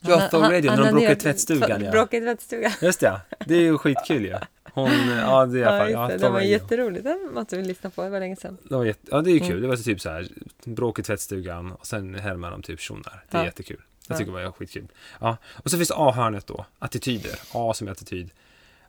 [0.00, 1.90] Ja, Han- Thor han- Radio, han när de har bråkar i tvättstugan, ja.
[1.90, 2.72] Bråkar i tvättstugan.
[2.82, 4.34] Just det, det är ju skitkul ju.
[4.72, 6.12] Hon, ja det är i alla Ja, fall, ja, det.
[6.12, 6.50] Thor Den var Radio.
[6.50, 7.04] jätterolig.
[7.04, 8.02] Den måste vi lyssna på.
[8.02, 8.58] Det var länge sedan.
[8.68, 9.62] Det var jätte, ja det är ju kul, Mm.
[9.62, 10.28] det var typ så här,
[10.64, 13.24] bråk i tvättstugan och sen härmar de typ tjonar.
[13.30, 13.44] Det är Ja.
[13.46, 13.80] jättekul.
[14.08, 14.18] Jag Ja.
[14.18, 14.88] tycker det var skitkul.
[15.20, 15.36] Ja.
[15.64, 17.38] Och så finns det A-hörnet då, attityder.
[17.52, 18.30] A som är attityd.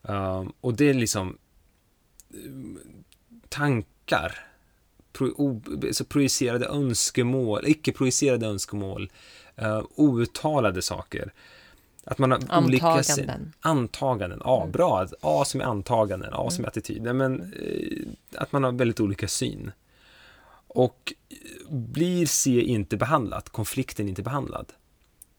[0.02, 1.38] Um, och det är liksom
[2.46, 2.80] um,
[3.50, 4.40] tankar.
[5.18, 5.62] Pro, o,
[5.92, 9.12] så projicerade önskemål, icke-projicerade önskemål.
[9.62, 11.34] Uh, outtalade saker.
[12.04, 13.54] Att man har olika sin- Antaganden.
[13.60, 14.72] Antaganden, ja Mm.
[14.72, 15.08] bra.
[15.22, 17.02] A som är antaganden, A som är attityd.
[17.02, 19.72] Nej, men, eh, att man har väldigt olika syn.
[20.68, 24.74] Och eh, blir C inte behandlat, konflikten inte behandlad,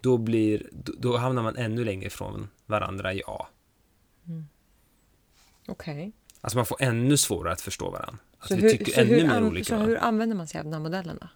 [0.01, 3.47] då, blir, då, då hamnar man ännu längre ifrån varandra i A.
[5.69, 6.13] Okej.
[6.41, 8.19] Alltså man får ännu svårare att förstå varandra.
[8.39, 9.65] Att Så, vi hur, tycker så, ännu hur, mer olika.
[9.65, 9.85] så va?
[9.85, 11.31] hur använder man sig av de här modellerna?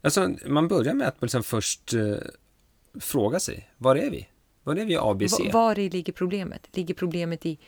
[0.00, 2.16] Alltså, man börjar med att liksom först eh,
[3.00, 4.28] fråga sig, var är vi?
[4.62, 5.42] Var är vi i A, B, C?
[5.44, 6.68] Va- Var i ligger problemet?
[6.76, 7.58] Ligger problemet i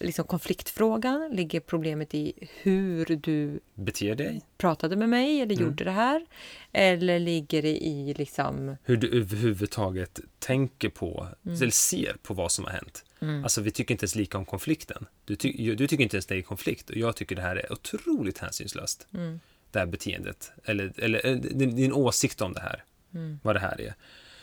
[0.00, 1.30] liksom konfliktfrågan?
[1.32, 2.32] Ligger problemet i
[2.62, 4.42] hur du Beter dig?
[4.58, 5.64] pratade med mig eller Mm.
[5.68, 6.26] gjorde det här?
[6.72, 8.76] Eller ligger det i liksom...
[8.84, 11.56] hur du överhuvudtaget tänker på, Mm.
[11.56, 13.04] eller ser på vad som har hänt.
[13.42, 15.06] Alltså vi tycker inte ens lika om konflikten.
[15.24, 17.72] Du, ty du tycker inte ens det är konflikt och jag tycker det här är
[17.72, 19.06] otroligt hänsynslöst.
[19.14, 19.40] Mm.
[19.70, 23.40] Det här beteendet, eller, eller, eller din, din åsikt om det här, Mm.
[23.42, 23.94] vad det här är.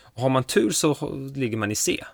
[0.02, 2.04] Och har man tur så ligger man i C.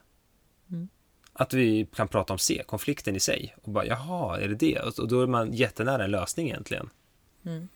[0.71, 0.89] Mm.
[1.33, 3.57] Att vi kan prata om C, konflikten i sig.
[3.63, 4.79] Och bara, jaha, är det det?
[4.81, 6.91] Och, och då är man jättenära en lösning egentligen.
[7.45, 7.69] Mm.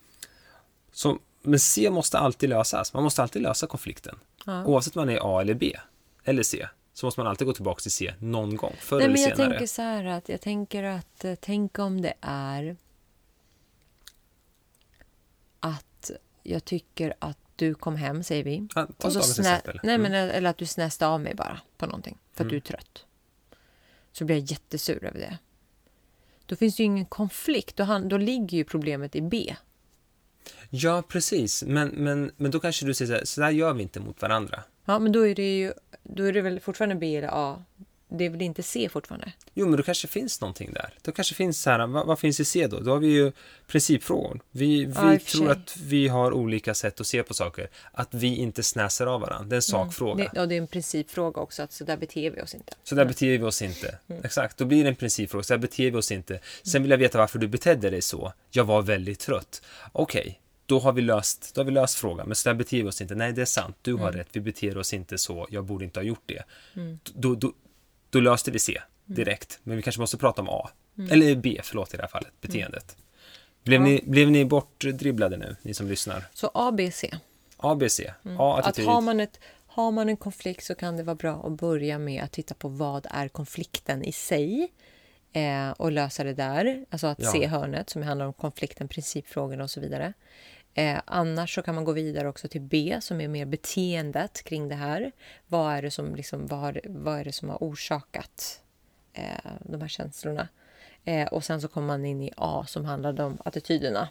[0.92, 2.94] Så, men C måste alltid lösas.
[2.94, 4.18] Man måste alltid lösa konflikten.
[4.46, 4.64] Ja.
[4.64, 5.76] Oavsett om man är A eller B
[6.24, 9.14] eller C så måste man alltid gå tillbaka till C någon gång, förr Nej, eller
[9.14, 9.50] men jag senare.
[9.50, 12.76] tänker så här att jag tänker att eh, tänk om det är
[15.60, 16.10] att
[16.42, 18.68] jag tycker att du kom hem, säger vi.
[18.74, 19.62] Ja, Och så snä...
[19.82, 20.02] Nej, Mm.
[20.02, 23.04] men, eller att du snäste av mig bara på någonting för att du är trött.
[24.12, 25.38] Så blir jag jättesur över det.
[26.46, 27.76] Då finns det ju ingen konflikt.
[27.76, 29.54] Då, han, då ligger ju problemet i B.
[30.70, 31.62] Ja, precis.
[31.62, 34.22] Men, men, men då kanske du säger så här, så där gör vi inte mot
[34.22, 34.62] varandra.
[34.84, 35.72] Ja, men då är det ju
[36.02, 37.64] då är det väl fortfarande B eller A.
[38.08, 39.32] Det är väl inte C fortfarande?
[39.54, 40.94] Jo, men då kanske finns någonting där.
[41.02, 42.80] Då kanske finns så här, vad, vad finns i C då?
[42.80, 43.32] Då har vi ju
[43.66, 44.40] principfrågor.
[44.50, 47.68] Vi, vi Ja, tror att vi har olika sätt att se på saker.
[47.92, 49.48] Att vi inte snäser av varandra.
[49.48, 50.30] Det är en sakfråga.
[50.34, 52.72] Det, och det är en principfråga också, att så där beter vi oss inte.
[52.84, 53.98] Så där beter vi oss inte.
[54.08, 54.24] Mm.
[54.24, 55.42] Exakt, då blir det en principfråga.
[55.42, 56.40] Så där beter vi oss inte.
[56.62, 58.32] Sen vill jag veta varför du betedde dig så.
[58.50, 59.62] Jag var väldigt trött.
[59.92, 60.40] Okej,
[60.72, 62.26] då har vi löst, då har vi löst frågan.
[62.26, 63.14] Men så där beter vi oss inte.
[63.14, 63.76] Nej, det är sant.
[63.82, 64.02] Du Mm.
[64.02, 64.28] har rätt.
[64.32, 65.46] Vi beter oss inte så.
[65.50, 66.42] Jag borde inte ha gjort det.
[67.14, 67.52] Då, då,
[68.10, 68.72] då löste vi C
[69.06, 69.16] Mm.
[69.16, 69.60] direkt.
[69.62, 70.70] Men vi kanske måste prata om A.
[71.10, 72.32] Eller B, förlåt i det här fallet.
[72.40, 72.96] Beteendet.
[73.64, 73.84] Blev, Ja.
[73.86, 76.24] ni, blev ni bortdribblade nu, ni som lyssnar?
[76.34, 77.10] Så A, B, C.
[77.56, 78.08] A, B, C.
[78.08, 78.40] A, Mm.
[78.40, 78.86] Att attityd.
[78.86, 82.22] har man, ett, har man en konflikt så kan det vara bra att börja med
[82.24, 84.72] att titta på vad är konflikten i sig
[85.32, 86.84] eh, och lösa det där.
[86.90, 87.32] Alltså att Ja.
[87.32, 90.12] se hörnet som handlar om konflikten, principfrågorna och så vidare.
[90.74, 94.68] Eh, annars så kan man gå vidare också till B som är mer beteendet kring
[94.68, 95.12] det här.
[95.46, 98.60] Vad är det som, liksom, vad, vad är det som har orsakat
[99.12, 100.48] eh, de här känslorna?
[101.04, 104.08] Eh, och sen så kommer man in i A som handlar om attityderna.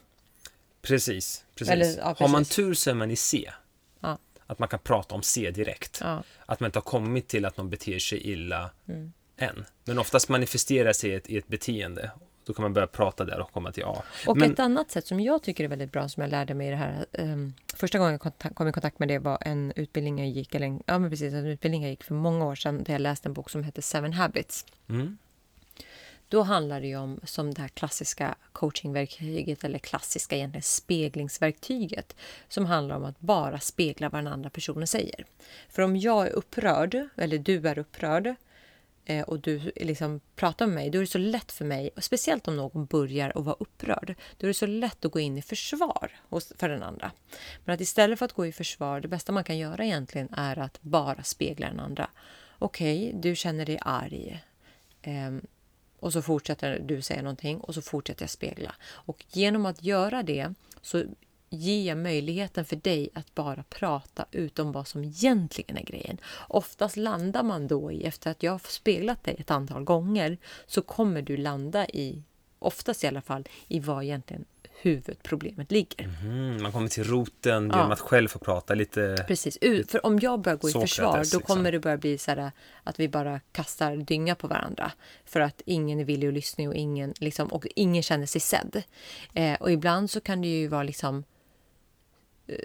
[0.82, 1.46] Precis.
[1.56, 1.72] precis.
[1.74, 2.56] Eller, ja, Har man precis.
[2.56, 3.52] tur så är man i C.
[4.00, 4.18] Ja.
[4.48, 5.98] Att man kan prata om C direkt.
[6.02, 6.24] Ja.
[6.46, 9.14] Att man inte har kommit till att någon beter sig illa Mm.
[9.38, 9.66] än.
[9.86, 12.12] Men oftast manifesterar sig i ett, i ett beteende.
[12.52, 14.04] Då kan man börja prata där och komma till A.
[14.28, 16.68] Och Men, ett annat sätt som jag tycker är väldigt bra som jag lärde mig
[16.68, 17.06] i det här.
[17.12, 20.68] ehm, första gången jag kom i kontakt med det var en utbildning jag gick, eller
[20.68, 23.30] en, ja men precis, en utbildning jag gick för många år sedan där jag läste
[23.30, 24.66] en bok som heter Seven Habits.
[24.90, 25.18] mm,
[26.28, 32.16] Då handlar det ju om som det här klassiska coachingverktyget eller klassiska egentligen speglingsverktyget
[32.50, 35.26] som handlar om att bara spegla vad den andra personen säger.
[35.70, 38.36] För om jag är upprörd eller du är upprörd
[39.06, 42.04] Eh, och du liksom pratar med mig, då är det så lätt för mig, och
[42.04, 45.38] speciellt om någon börjar att vara upprörd, då är det så lätt att gå in
[45.38, 46.12] i försvar
[46.58, 47.12] för den andra.
[47.66, 50.60] Men att istället för att gå i försvar, det bästa man kan göra egentligen är
[50.60, 52.10] att bara spegla den andra.
[52.60, 54.44] Okej, du känner dig arg.
[55.02, 55.42] Ehm,
[56.00, 58.76] och så fortsätter du säga någonting och så fortsätter jag spegla.
[58.84, 61.04] Och genom att göra det så
[61.54, 66.18] ger jag möjligheten för dig att bara prata utom vad som egentligen är grejen.
[66.48, 70.82] Oftast landar man då i, efter att jag har speglat dig ett antal gånger, så
[70.82, 72.24] kommer du landa i,
[72.60, 74.46] oftast i alla fall, i vad egentligen
[74.84, 76.04] huvudproblemet ligger.
[76.24, 77.76] Mm, man kommer till roten Ja.
[77.78, 79.26] genom att själv få prata lite.
[79.28, 81.42] Precis, U- för om jag börjar gå i försvar då liksom.
[81.42, 82.52] kommer det börja bli så här
[82.84, 84.92] att vi bara kastar dynga på varandra.
[85.26, 88.84] För att ingen är villig att lyssna och ingen, liksom, och ingen känner sig sedd.
[89.34, 91.24] Eh, och ibland så kan det ju vara liksom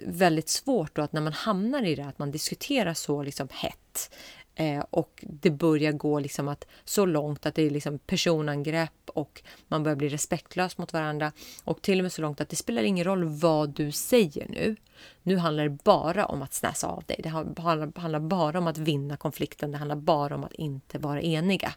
[0.07, 4.15] väldigt svårt då att när man hamnar i det att man diskuterar så liksom hett
[4.55, 9.43] eh, och det börjar gå liksom att så långt att det är liksom personangrepp och
[9.69, 11.33] man börjar bli respektlös mot varandra
[11.65, 14.77] och till och med så långt att det spelar ingen roll vad du säger nu.
[15.23, 17.21] Nu handlar det bara om att snäsa av dig.
[17.23, 19.73] Det handlar, handlar bara om att vinna konflikten.
[19.73, 21.73] Det handlar bara om att inte vara eniga.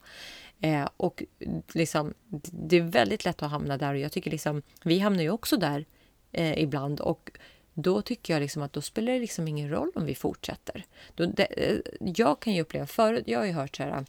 [0.62, 1.24] Eh, och
[1.74, 2.14] liksom,
[2.52, 5.58] det är väldigt lätt att hamna där och jag tycker liksom, vi hamnar ju också
[5.58, 5.86] där
[6.32, 7.32] eh, ibland och
[7.82, 10.86] då tycker jag liksom att då spelar det liksom ingen roll om vi fortsätter.
[11.16, 14.06] Då, det, eh, jag kan ju uppleva förut, jag har ju hört så här,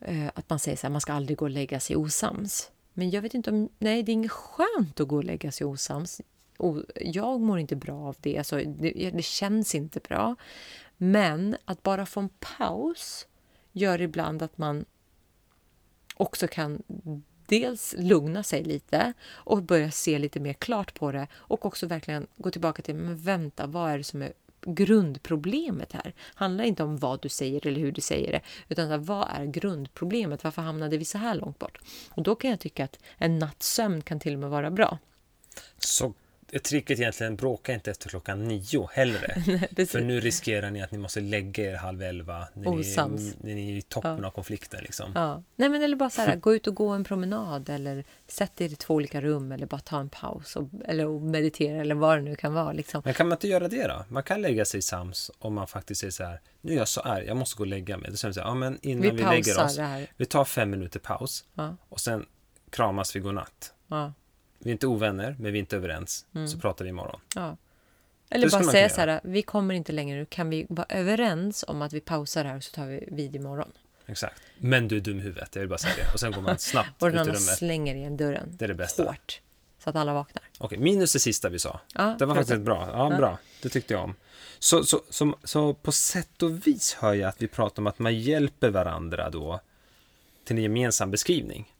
[0.00, 2.70] eh, att man säger så här, man ska aldrig gå och lägga sig osams.
[2.92, 5.66] Men jag vet inte om, nej det är inget skönt att gå och lägga sig
[5.66, 6.20] osams.
[6.94, 10.36] Jag mår inte bra av det, alltså, det, det känns inte bra.
[10.96, 13.26] Men att bara få en paus
[13.72, 14.84] gör ibland att man
[16.14, 16.82] också kan
[17.46, 22.26] dels lugna sig lite och börja se lite mer klart på det och också verkligen
[22.36, 24.32] gå tillbaka till, men vänta, vad är det som är
[24.66, 26.14] grundproblemet här?
[26.34, 30.44] handlar inte om vad du säger eller hur du säger det, utan vad är grundproblemet?
[30.44, 31.78] Varför hamnade vi så här långt bort?
[32.10, 34.98] Och då kan jag tycka att en natts sömn kan till och med vara bra.
[35.78, 36.14] Så
[36.52, 39.42] är tricket egentligen bråka inte efter klockan nio hellre.
[39.76, 39.92] Precis.
[39.92, 43.34] För nu riskerar ni att ni måste lägga er halv elva när, ni, Osams.
[43.40, 44.80] när ni är i toppen av konflikten.
[44.82, 45.12] Liksom.
[45.14, 45.42] Ja.
[45.56, 48.72] Nej, men eller bara så här, gå ut och gå en promenad eller sätt er
[48.72, 52.18] i två olika rum eller bara ta en paus och, eller och meditera eller vad
[52.18, 52.72] det nu kan vara.
[52.72, 53.02] Liksom.
[53.04, 54.04] Men kan man inte göra det då?
[54.08, 57.00] Man kan lägga sig sams om man faktiskt säger så här, nu är jag så
[57.00, 58.10] arg, jag måste gå och lägga mig.
[58.10, 59.78] Då säger man så här, ja men innan Vi vi, lägger oss,
[60.16, 62.26] vi tar fem minuter paus Ja, och sen
[62.70, 63.72] kramas vi godnatt.
[63.88, 64.12] ja,
[64.58, 66.26] Vi är inte ovänner, men vi är inte överens.
[66.34, 66.48] Mm.
[66.48, 67.20] Så pratar vi imorgon.
[67.34, 67.56] ja.
[68.30, 70.26] Eller Det bara säga så här, vi kommer inte längre nu.
[70.26, 73.72] Kan vi vara överens om att vi pausar här och så tar vi vid imorgon?
[74.06, 74.42] Exakt.
[74.58, 76.12] Men du är dum i huvudet, jag vill bara säga det.
[76.12, 77.40] Och sen går man snabbt Och ut andra rummet.
[77.58, 78.48] slänger igen dörren.
[78.58, 79.02] Det är det bästa.
[79.04, 79.40] Hårt.
[79.78, 80.42] Så att alla vaknar.
[80.58, 81.80] Okej, minus det sista vi sa.
[81.94, 82.88] Ja, Det var faktiskt bra.
[82.92, 83.16] Ja, Ja.
[83.18, 83.38] bra.
[83.62, 84.14] Det tyckte jag om.
[84.58, 87.98] Så, så, så, så på sätt och vis hör jag att vi pratar om att
[87.98, 89.60] man hjälper varandra då
[90.44, 91.72] till en gemensam beskrivning.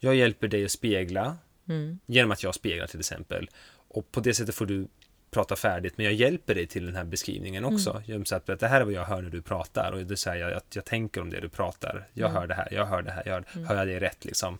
[0.00, 1.36] Jag hjälper dig att spegla
[1.68, 1.98] Mm.
[2.06, 3.50] genom att jag speglar till exempel.
[3.88, 4.86] Och på det sättet får du
[5.30, 7.90] prata färdigt, men jag hjälper dig till den här beskrivningen också.
[7.90, 8.02] Mm.
[8.06, 10.56] Genom att det här är vad jag hör när du pratar och det säger jag
[10.56, 12.08] att jag tänker om det du pratar.
[12.12, 12.40] Jag Mm.
[12.40, 14.58] hör det här, jag hör det här, jag hör, hör jag det rätt liksom?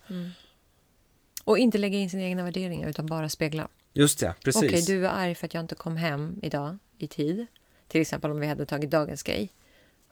[1.44, 3.68] Och inte lägga in sina egna värderingar utan bara spegla.
[3.92, 4.62] Just det, precis.
[4.62, 7.46] Okej, du är arg för att jag inte kom hem idag i tid.
[7.88, 9.52] Till exempel om vi hade tagit dagens grej.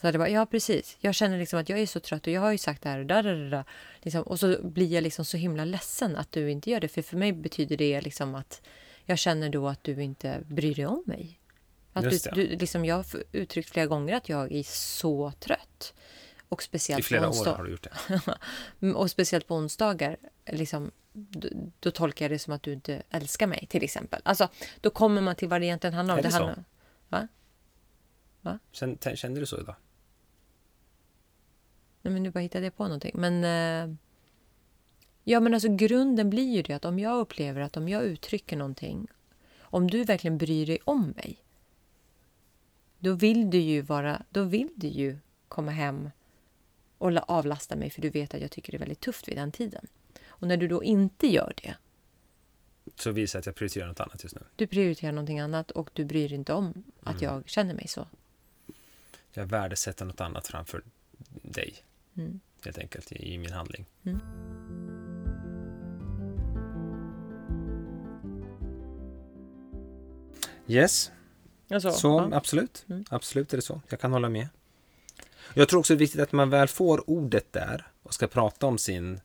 [0.03, 0.97] Så hade jag bara, ja precis.
[1.01, 2.99] Jag känner liksom att jag är så trött och jag har ju sagt det här
[2.99, 3.65] och där, där, där, där.
[4.01, 6.89] Liksom, Och så blir jag liksom så himla ledsen att du inte gör det.
[6.89, 8.63] För för mig betyder det liksom att
[9.05, 11.41] jag känner då att du inte bryr dig om mig.
[11.93, 12.31] Att du, det.
[12.35, 15.95] du, liksom, jag har uttryckt flera gånger att jag är så trött.
[16.49, 18.21] Och speciellt I flera på år onsdag- har du gjort det.
[18.81, 21.49] Mm, Och speciellt på onsdagar, liksom, då,
[21.81, 24.21] då tolkar jag det som att du inte älskar mig, till exempel.
[24.25, 24.49] Alltså,
[24.81, 26.19] då kommer man till vad det egentligen handlar om.
[26.19, 26.37] Är det så?
[26.37, 26.65] handlar,
[28.41, 28.59] va?
[28.73, 29.75] Kände, kände du så idag?
[32.03, 33.13] Nej, men nu bara hittade jag på någonting.
[33.15, 33.95] Men, eh,
[35.25, 38.57] ja, men alltså grunden blir ju det att om jag upplever att om jag uttrycker
[38.57, 39.07] någonting,
[39.61, 41.37] om du verkligen bryr dig om mig,
[42.99, 46.11] då vill du ju vara, då vill du ju komma hem
[46.99, 49.37] och la- avlasta mig för du vet att jag tycker det är väldigt tufft vid
[49.37, 49.87] den tiden.
[50.27, 51.75] Och när du då inte gör det,
[52.97, 54.43] Så visar att jag prioriterar något annat just nu.
[54.57, 57.35] du prioriterar någonting annat och du bryr dig inte om att Mm.
[57.35, 58.07] jag känner mig så.
[59.33, 60.83] Jag värdesätter något annat framför
[61.43, 61.75] dig.
[62.17, 62.41] Mm.
[62.65, 63.87] Helt enkelt i, i min handling.
[64.05, 64.21] Mm.
[70.67, 71.11] Yes,
[71.71, 72.37] Alltså, så ja.
[72.37, 72.85] absolut.
[72.89, 73.05] Mm.
[73.11, 73.81] Absolut är det så.
[73.89, 74.49] Jag kan hålla med.
[75.55, 78.67] Jag tror också det är viktigt att man väl får ordet där och ska prata
[78.67, 79.21] om sin...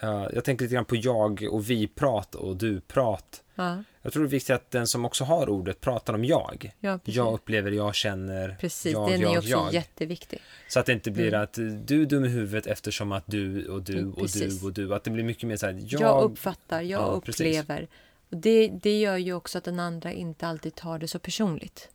[0.00, 3.42] eh, jag tänker lite grann på jag och vi-prat och du-prat.
[3.54, 6.72] Ja, Jag tror det är viktigt att den som också har ordet pratar om jag.
[6.80, 7.16] ja, precis.
[7.16, 8.92] Jag upplever, jag känner, precis.
[8.92, 9.74] jag, Den jag, är också jag.
[9.74, 10.38] jätteviktig.
[10.68, 11.42] Så att det inte blir Mm.
[11.42, 11.52] att
[11.88, 14.62] du är dum i huvudet eftersom att du och du och du precis.
[14.64, 14.94] och du.
[14.94, 16.22] Att det blir mycket mer så här, Jag, jag...
[16.22, 17.40] uppfattar, jag Ja, precis.
[17.40, 17.88] upplever.
[18.30, 21.88] Och det, det gör ju också att den andra inte alltid tar det så personligt.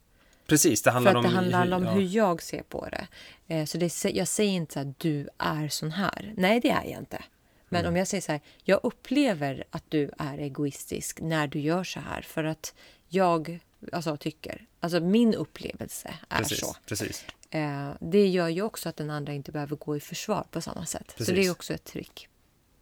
[0.47, 1.35] Precis, det För handlar att det om...
[1.35, 1.91] handlar om ja.
[1.91, 3.07] hur jag ser på det.
[3.55, 6.33] Eh, så det, jag säger inte här, du är sån här.
[6.37, 7.23] Nej, det är jag inte.
[7.69, 7.89] Men Mm.
[7.93, 11.99] om jag säger så här, jag upplever att du är egoistisk när du gör så
[11.99, 12.21] här.
[12.21, 12.73] För att
[13.07, 13.59] jag
[13.91, 16.75] alltså, tycker, alltså min upplevelse är Precis, så.
[16.85, 17.25] precis.
[17.49, 20.85] Eh, det gör ju också att den andra inte behöver gå i försvar på samma
[20.85, 21.05] sätt.
[21.11, 21.35] Så Precis.
[21.35, 22.27] det är också ett trick.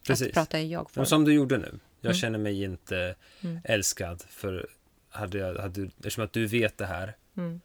[0.08, 0.28] Precis.
[0.28, 1.06] Att prata i jag-form.
[1.06, 1.80] Som du gjorde nu.
[2.02, 3.60] Jag känner mig inte Mm.
[3.64, 4.68] älskad för
[5.10, 7.62] hade jag, hade, eftersom att du vet det här Mm.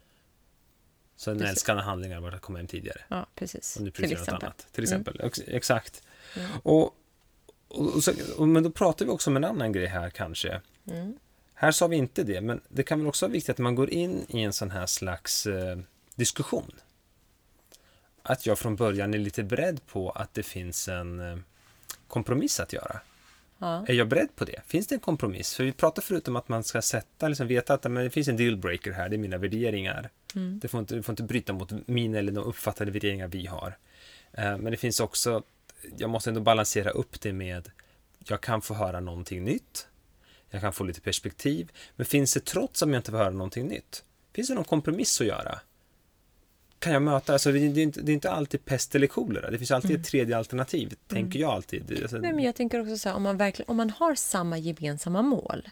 [1.16, 1.50] så en Precis.
[1.52, 3.00] älskande handling hade varit att komma hem tidigare.
[3.08, 3.76] Ja, precis.
[3.76, 4.66] Om du prioriterar något annat.
[4.72, 5.20] Till exempel.
[5.20, 6.02] Ex- Exakt.
[6.36, 6.50] Mm.
[6.62, 6.94] Och,
[7.72, 10.60] och, så, och, men då pratar vi också om en annan grej här kanske.
[10.90, 11.14] Mm.
[11.54, 13.90] Här sa vi inte det, men det kan väl också vara viktigt att man går
[13.90, 15.78] in i en sån här slags eh,
[16.14, 16.72] diskussion.
[18.22, 21.38] Att jag från början är lite beredd på att det finns en eh,
[22.08, 23.00] kompromiss att göra.
[23.58, 23.86] Ja.
[23.88, 24.60] Är jag beredd på det?
[24.66, 25.54] Finns det en kompromiss?
[25.54, 28.28] För vi pratar förut om att man ska sätta, liksom veta att men det finns
[28.28, 30.10] en dealbreaker här, det är mina värderingar.
[30.34, 30.58] Mm.
[30.58, 33.76] Det får inte, det får inte bryta mot mina eller de uppfattade värderingar vi har.
[34.32, 35.42] Eh, Men det finns också,
[35.96, 37.70] jag måste ändå balansera upp det med,
[38.18, 39.88] jag kan få höra någonting nytt.
[40.50, 41.72] Jag kan få lite perspektiv.
[41.96, 44.04] Men finns det trots att jag inte får höra någonting nytt?
[44.32, 45.58] Finns det någon kompromiss att göra?
[46.78, 49.50] Kan jag möta, alltså det är inte, det är inte alltid pest eller kolera.
[49.50, 52.02] Det finns alltid ett tredje alternativ, tänker jag alltid.
[52.02, 54.58] Alltså, Nej, men jag tänker också så här, om man, verkligen, om man har samma
[54.58, 55.68] gemensamma mål.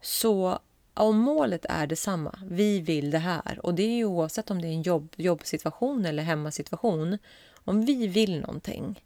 [0.00, 0.58] Så
[0.94, 3.60] om målet är detsamma, vi vill det här.
[3.62, 7.18] Och det är ju oavsett om det är en jobb, jobbsituation eller hemmasituation.
[7.64, 9.04] Om vi vill någonting.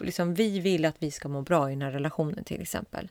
[0.00, 3.08] Liksom, vi vill att vi ska må bra i den här relationen till exempel.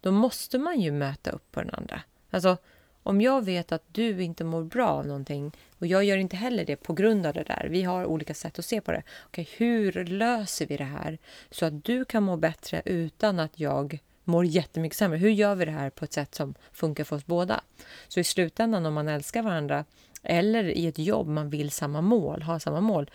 [0.00, 2.02] Då måste man ju möta upp på den andra.
[2.30, 2.56] Alltså,
[3.02, 6.64] om jag vet att du inte mår bra av någonting och jag gör inte heller
[6.64, 7.68] det på grund av det där.
[7.70, 9.02] Vi har olika sätt att se på det.
[9.26, 11.18] Okay, hur löser vi det här
[11.50, 15.18] så att du kan må bättre utan att jag mår jättemycket sämre?
[15.18, 17.60] Hur gör vi det här på ett sätt som funkar för oss båda?
[18.08, 19.84] Så i slutändan om man älskar varandra
[20.22, 23.10] eller i ett jobb man vill samma mål, har samma mål,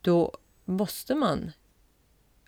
[0.00, 0.32] då
[0.64, 1.52] måste man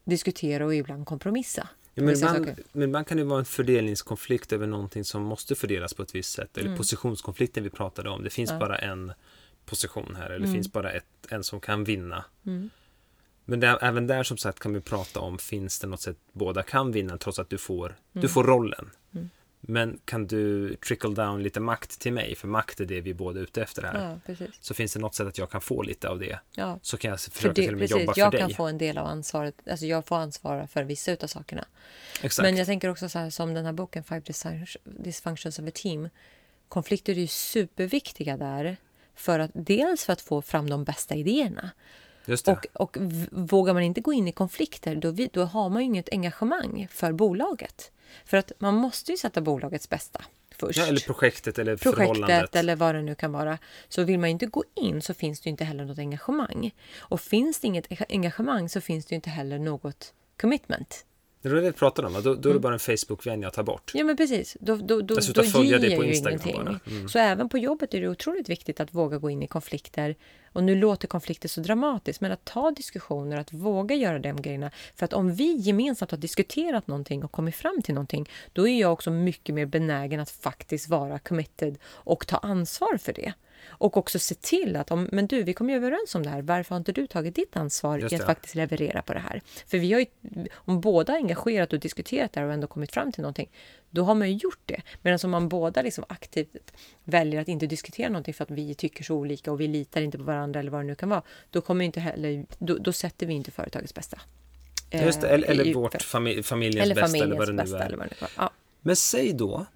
[0.05, 1.69] diskutera och ibland kompromissa.
[1.95, 5.95] Ja, men, ibland, men ibland kan det vara en fördelningskonflikt över någonting som måste fördelas
[5.95, 6.57] på ett visst sätt.
[6.57, 6.67] Mm.
[6.67, 8.25] Eller positionskonflikten vi pratade om.
[8.25, 9.13] Det finns bara en
[9.65, 10.31] position här.
[10.31, 12.25] Eller det finns bara ett, en som kan vinna.
[12.47, 12.71] Mm.
[13.45, 16.63] Men där, även där som sagt kan vi prata om, finns det något sätt båda
[16.63, 18.23] kan vinna trots att du får, Mm.
[18.23, 18.91] du får rollen.
[19.61, 22.35] Men kan du trickle down lite makt till mig?
[22.35, 24.09] För makt är det vi båda är ute efter här.
[24.11, 24.51] Ja, precis.
[24.61, 26.39] Så finns det något sätt att jag kan få lite av det.
[26.55, 26.79] Ja.
[26.83, 28.57] Så kan jag För försöka det, till och med precis, jobba jag för kan dig.
[28.57, 29.55] få en del av ansvaret.
[29.71, 31.65] Alltså jag får ansvara för vissa av sakerna.
[32.23, 32.45] Exakt.
[32.47, 35.71] Men jag tänker också så här som den här boken Five Dysfunct- Dysfunctions of a
[35.75, 36.09] Team.
[36.69, 38.77] Konflikter är ju superviktiga där.
[39.15, 41.71] För att, dels för att få fram de bästa idéerna.
[42.47, 42.97] Och, och
[43.31, 46.89] vågar man inte gå in i konflikter då, vi, då har man ju inget engagemang
[46.91, 47.93] för bolaget.
[48.25, 50.25] För att man måste ju sätta bolagets bästa
[50.61, 50.79] först.
[50.79, 52.57] ja, eller projektet eller projektet förhållandet.
[52.57, 53.59] eller vad det nu kan vara.
[53.89, 56.71] Så vill man inte gå in så finns det inte heller något engagemang.
[56.99, 61.05] Och finns det inget engagemang så finns det inte heller något commitment.
[61.43, 62.15] Det var det vi pratade om.
[62.15, 62.61] Då, då är det Mm.
[62.63, 63.91] bara en Facebook-vän jag tar bort.
[63.95, 66.97] Ja men precis, då, då, då, Jag slutar då dig jag på ju Instagram ingenting.
[66.97, 67.09] Mm.
[67.09, 70.17] Så även på jobbet är det otroligt viktigt att våga gå in i konflikter.
[70.53, 74.71] Och nu låter konflikter så dramatiskt, men att ta diskussioner, att våga göra de grejerna.
[74.97, 78.81] För att om vi gemensamt har diskuterat någonting och kommit fram till någonting, då är
[78.81, 83.33] jag också mycket mer benägen att faktiskt vara committed och ta ansvar för det.
[83.71, 86.43] Och också se till att, om, men du, vi kom ju överens om det här,
[86.43, 89.43] varför har inte du tagit ditt ansvar i att faktiskt leverera på det här?
[89.67, 90.07] För vi har ju,
[90.55, 93.51] om båda engagerat och diskuterat det här och ändå kommit fram till någonting,
[93.91, 94.83] då har man ju gjort det.
[95.03, 96.73] Medan om man båda liksom aktivt
[97.05, 100.19] väljer att inte diskutera någonting för att vi tycker så olika och vi litar inte
[100.19, 103.27] på varandra eller vad det nu kan vara, då kommer inte heller, då, då sätter
[103.27, 104.19] vi inte företagets bästa.
[104.93, 107.79] Just det, eh, eller, eller i- vårt familj, familjens eller bästa familjens eller vad bästa
[107.79, 107.87] är.
[107.87, 108.31] eller vad det nu vara.
[108.37, 108.51] Ja.
[108.81, 109.67] Men säg då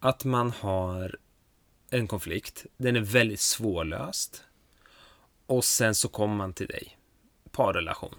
[0.00, 1.16] att man har
[1.90, 2.66] en konflikt.
[2.76, 4.44] Den är väldigt svårlöst.
[5.46, 6.98] Och sen så kommer man till dig.
[7.50, 8.14] Parrelation.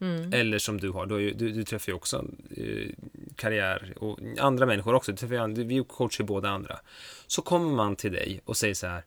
[0.00, 0.32] Mm.
[0.32, 2.24] Eller som du har, du, du, du träffar ju också
[2.56, 2.88] eh,
[3.36, 5.12] karriär och andra människor också.
[5.12, 6.80] Du träffar, vi coachar ju båda andra.
[7.26, 9.04] Så kommer man till dig och säger så här.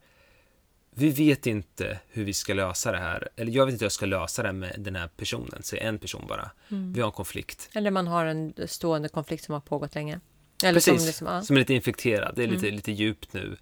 [0.95, 3.29] Vi vet inte hur vi ska lösa det här.
[3.35, 5.63] Eller jag vet inte hur jag ska lösa det med den här personen.
[5.63, 6.51] Säg en person bara.
[6.69, 6.93] Mm.
[6.93, 7.69] Vi har en konflikt.
[7.73, 10.19] Eller man har en stående konflikt som har pågått länge.
[10.63, 11.41] Eller Precis, som liksom, ja.
[11.41, 12.35] som är lite infekterad.
[12.35, 13.57] Det är lite, lite djupt nu.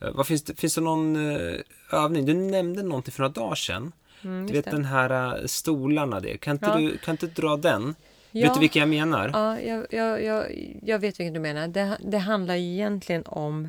[0.00, 1.60] Eh, vad finns, det, finns det någon eh,
[1.92, 2.26] övning?
[2.26, 3.92] Du nämnde någonting för några dagar sedan.
[4.22, 4.70] Mm, du vet det.
[4.70, 6.38] den här eh, stolarna, det.
[6.38, 6.76] Kan, inte Ja.
[6.76, 7.94] du, kan inte dra den?
[8.30, 8.46] Ja.
[8.46, 9.30] Vet du vilka jag menar?
[9.32, 11.68] Ja, jag, jag, jag, jag vet vilket du menar.
[11.68, 13.68] Det, det handlar egentligen om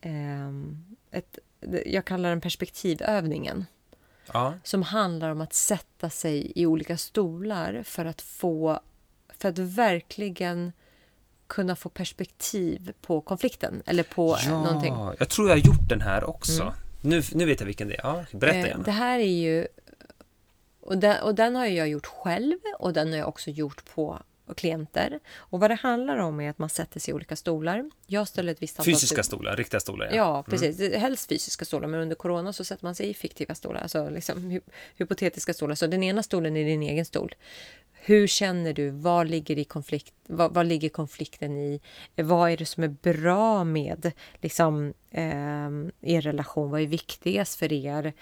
[0.00, 1.38] ehm, ett,
[1.86, 3.66] jag kallar den perspektivövningen.
[4.32, 4.54] Ja.
[4.64, 8.80] Som handlar om att sätta sig i olika stolar för att få
[9.38, 10.72] för att verkligen
[11.48, 14.92] kunna få perspektiv på konflikten eller på eh, någonting.
[14.94, 16.74] ja, jag tror jag har gjort den här också.
[17.00, 18.00] Nu, nu vet jag vilken det är.
[18.02, 18.82] Ja, berätta Eh, gärna.
[18.84, 19.66] Det här är ju...
[20.80, 24.18] Och den, och den har jag gjort själv och den har jag också gjort på
[24.56, 25.20] klienter.
[25.36, 27.90] Och vad det handlar om är att man sätter sig i olika stolar.
[28.06, 30.06] Jag ställer ett visst antal Fysiska stolar, riktiga stolar.
[30.06, 30.14] Ja.
[30.16, 30.76] Ja, precis.
[30.76, 34.08] Det- Helst fysiska stolar, men under corona så sätter man sig i fiktiva stolar, alltså
[34.10, 34.60] liksom hy-
[34.96, 35.74] hypotetiska stolar.
[35.74, 37.34] Så den ena stolen är din egen stol
[38.00, 38.90] hur känner du?
[38.90, 41.80] Vad ligger, i konflikt, vad, vad ligger konflikten i?
[42.16, 45.68] Vad är det som är bra med liksom, eh,
[46.00, 46.70] er relation?
[46.70, 48.12] Vad är viktigast för er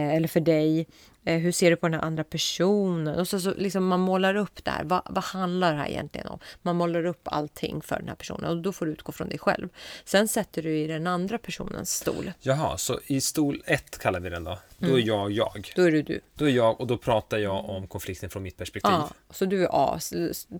[0.00, 0.86] eller för dig?
[1.24, 3.18] Eh, hur ser du på den här andra personen?
[3.18, 4.80] Och så, så liksom man målar upp där.
[4.84, 6.38] Vad, vad handlar det här egentligen om?
[6.62, 9.38] Man målar upp allting för den här personen och då får du utgå från dig
[9.38, 9.68] själv.
[10.04, 12.32] Sen sätter du i den andra personens stol.
[12.40, 14.58] Jaha, så i stol ett kallar vi den då?
[14.78, 15.06] Då är Mm.
[15.06, 15.72] jag jag.
[15.76, 16.20] Då är det du.
[16.34, 18.92] Då är jag och då pratar jag om konflikten från mitt perspektiv.
[18.92, 19.98] Ja, så du är A,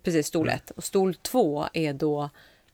[0.03, 0.57] precis stol Mm.
[0.57, 0.71] ett.
[0.71, 2.31] Och stol två är då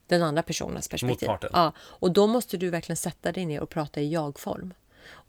[0.07, 1.29] den andra personens perspektiv.
[1.29, 1.51] Motparten.
[1.53, 4.75] Ja, och då måste du verkligen sätta dig ner och prata i jag-form.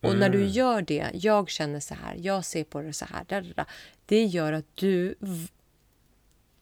[0.03, 0.31] Och när Mm.
[0.31, 3.53] du gör det, jag känner så här, jag ser på det så här, där, där,
[3.55, 3.65] där,
[4.05, 5.15] det gör att du...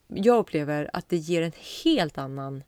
[0.08, 1.52] Jag upplever att det ger en
[1.84, 2.64] helt annan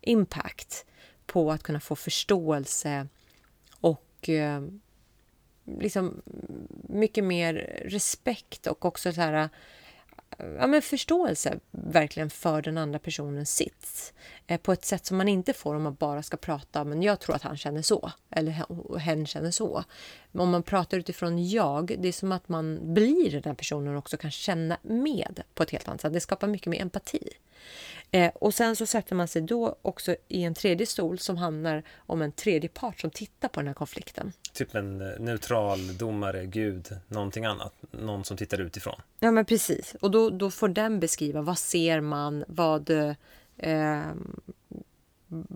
[0.00, 0.86] impact
[1.26, 3.06] på att kunna få förståelse
[3.80, 4.62] och eh,
[5.64, 6.22] liksom
[6.88, 9.48] mycket mer respekt och också så här
[10.38, 14.12] ja, men förståelse verkligen för den andra personens sits.
[14.46, 17.20] Eh, på ett sätt som man inte får om man bara ska prata men jag
[17.20, 18.12] tror att han känner så.
[18.30, 18.52] Eller
[18.98, 19.84] hen- känner så.
[20.32, 23.98] Om man pratar utifrån jag, det är som att man blir den här personen och
[23.98, 26.12] också kan känna med på ett helt annat sätt.
[26.12, 27.28] Det skapar mycket mer empati.
[28.12, 31.82] Eh, och sen så sätter man sig då också i en tredje stol som handlar
[31.96, 34.32] om en tredje part som tittar på den här konflikten.
[34.52, 37.74] Typ en eh, neutral domare, gud, någonting annat.
[37.90, 39.00] Någon som tittar utifrån.
[39.20, 39.94] Ja, men precis.
[40.00, 42.90] Och då, då får den beskriva vad ser man, vad...
[43.56, 44.02] Eh,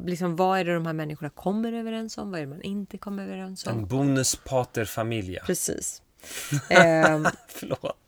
[0.05, 2.31] liksom, vad är det de här människorna kommer överens om?
[2.31, 3.79] Vad är det man inte kommer överens om?
[3.79, 5.43] En bonus pater familia.
[5.47, 6.03] Precis.
[6.71, 8.04] Ehm, Förlåt.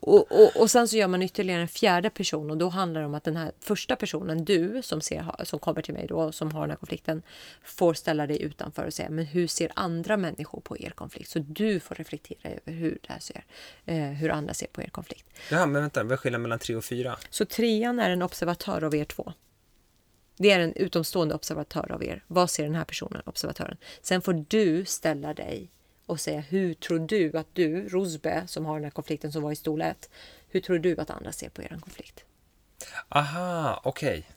[0.00, 3.06] Och, och, och sen så gör man ytterligare en fjärde person och då handlar det
[3.06, 6.52] om att den här första personen, du som, ser, som kommer till mig då, som
[6.52, 7.22] har den här konflikten,
[7.62, 11.30] får ställa dig utanför och säga, men hur ser andra människor på er konflikt?
[11.30, 13.44] Så du får reflektera över hur det här ser,
[13.86, 15.26] eh, hur andra ser på er konflikt.
[15.50, 17.16] Ja, men vänta, vad är skillnaden mellan tre och fyra?
[17.30, 19.32] Så trean är en observatör av er två.
[20.36, 22.24] Det är en utomstående observatör av er.
[22.26, 23.76] Vad ser den här personen, observatören?
[24.02, 25.70] Sen får du ställa dig
[26.10, 29.52] och säga hur tror du att du, Rosbe, som har den här konflikten som var
[29.52, 30.10] i stol 1,
[30.48, 32.24] hur tror du att andra ser på er konflikt?
[33.08, 34.28] Aha, okej.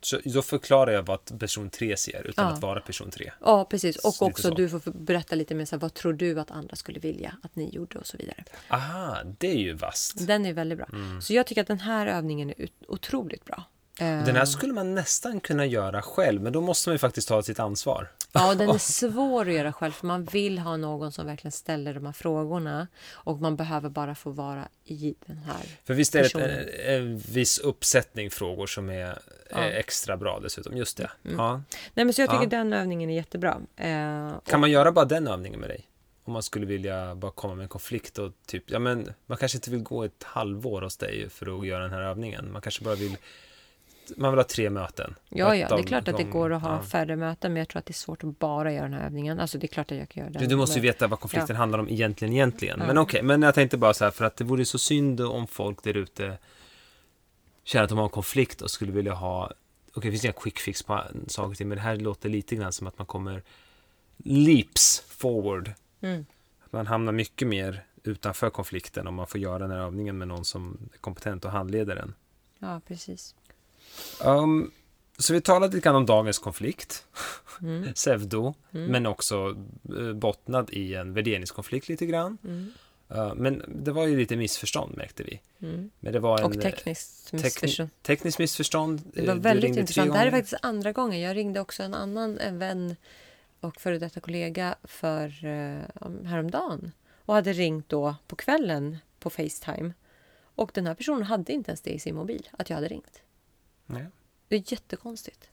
[0.00, 2.52] Så då förklarar jag vad person tre ser utan Ja.
[2.52, 3.32] att vara person tre.
[3.40, 3.96] Ja, precis.
[3.96, 4.54] Och Lite också så.
[4.54, 7.56] du får berätta lite mer så här, vad tror du att andra skulle vilja att
[7.56, 8.44] ni gjorde och så vidare.
[8.68, 10.26] Aha, det är ju vasst.
[10.26, 10.88] Den är väldigt bra.
[11.22, 13.64] Så jag tycker att den här övningen är otroligt bra.
[14.00, 17.28] Eh, Den här skulle man nästan kunna göra själv, men då måste man ju faktiskt
[17.28, 18.08] ta sitt ansvar.
[18.32, 21.94] Ja, den är svår att göra själv för man vill ha någon som verkligen ställer
[21.94, 25.62] de här frågorna och man behöver bara få vara i den här.
[25.84, 26.50] För visst är det Personen.
[26.50, 29.18] ett, en, en viss uppsättning frågor som är
[29.50, 29.56] Ja.
[29.56, 29.70] Mm.
[29.72, 30.76] är extra bra dessutom.
[30.76, 31.10] Just det.
[31.22, 31.62] Ja.
[31.94, 32.48] Nej, men så jag tycker Ja.
[32.48, 33.60] den övningen är jättebra.
[33.76, 35.88] Eh, Kan man göra bara den övningen med dig?
[36.24, 39.58] Om man skulle vilja bara komma med en konflikt och typ, ja men man kanske
[39.58, 42.52] inte vill gå ett halvår hos dig för att göra den här övningen.
[42.52, 43.16] Man kanske bara vill,
[44.16, 45.14] man vill ha tre möten.
[45.28, 46.82] ja, ja, det är klart att det går att ha ja.
[46.82, 49.40] färre möten, men jag tror att det är svårt att bara göra den här övningen.
[49.40, 50.42] Alltså det är klart att jag kan göra den.
[50.42, 52.80] Du, du måste ju veta vad konflikten handlar om egentligen, egentligen.
[52.80, 52.86] Ja.
[52.86, 55.46] Men okej, men jag tänkte bara så här, för att det vore så synd om
[55.46, 56.38] folk där ute
[57.64, 59.52] känner att de har en konflikt och skulle vilja ha,
[59.94, 62.72] okej, det finns inga quick fix på saker till, men det här låter lite grann
[62.72, 63.42] som att man kommer
[64.16, 65.72] leaps forward.
[66.00, 66.26] Mm.
[66.64, 70.28] Att man hamnar mycket mer utanför konflikten om man får göra den här övningen med
[70.28, 72.14] någon som är kompetent och handleder den.
[72.58, 73.34] Ja, precis.
[74.24, 74.70] Um,
[75.18, 77.04] så vi talade lite grann om dagens konflikt,
[77.62, 77.92] Mm.
[77.94, 78.90] pseudo, Mm.
[78.92, 79.56] men också
[79.98, 82.38] eh, bottnad i en värderingskonflikt lite grann.
[82.44, 82.72] Mm.
[83.14, 85.40] Uh, men det var ju lite missförstånd märkte vi.
[85.62, 85.90] Mm.
[86.00, 87.90] Men det var en Och tekniskt tekni- missförstånd.
[88.02, 89.02] tekniskt missförstånd.
[89.12, 90.12] Det Eh, var väldigt intressant.
[90.12, 91.20] Det här är faktiskt andra gången.
[91.20, 92.96] Jag ringde också en annan en vän
[93.60, 96.92] och före detta kollega för eh, om- häromdagen
[97.26, 99.92] och hade ringt då på kvällen på Facetime.
[100.56, 103.20] Och den här personen hade inte ens det i sin mobil, att jag hade ringt.
[103.86, 104.06] Nej.
[104.48, 105.48] Det är jättekonstigt.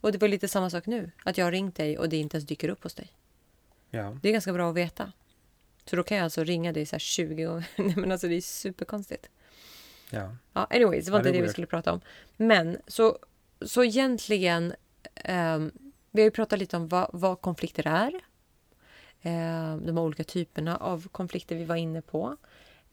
[0.00, 2.36] Och det var lite samma sak nu, att jag har ringt dig och det inte
[2.36, 3.12] ens dyker upp hos dig.
[3.90, 4.16] Ja.
[4.22, 5.12] Det är ganska bra att veta.
[5.84, 7.68] Så då kan jag alltså ringa dig så här 20 gånger.
[7.76, 9.28] Nej men alltså det är superkonstigt.
[10.10, 10.36] ja.
[10.52, 11.52] Ja, anyways, det var Ja, inte det det, är vi weird.
[11.52, 12.00] skulle prata om.
[12.36, 13.18] Men så,
[13.60, 14.74] så egentligen,
[15.14, 15.72] ehm,
[16.10, 18.12] vi har ju pratat lite om vad, vad konflikter är.
[19.22, 22.36] Eh, de olika typerna av konflikter vi var inne på.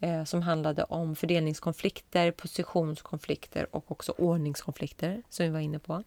[0.02, 6.04] Eh, som handlade om fördelningskonflikter, positionskonflikter och också ordningskonflikter som vi var inne på.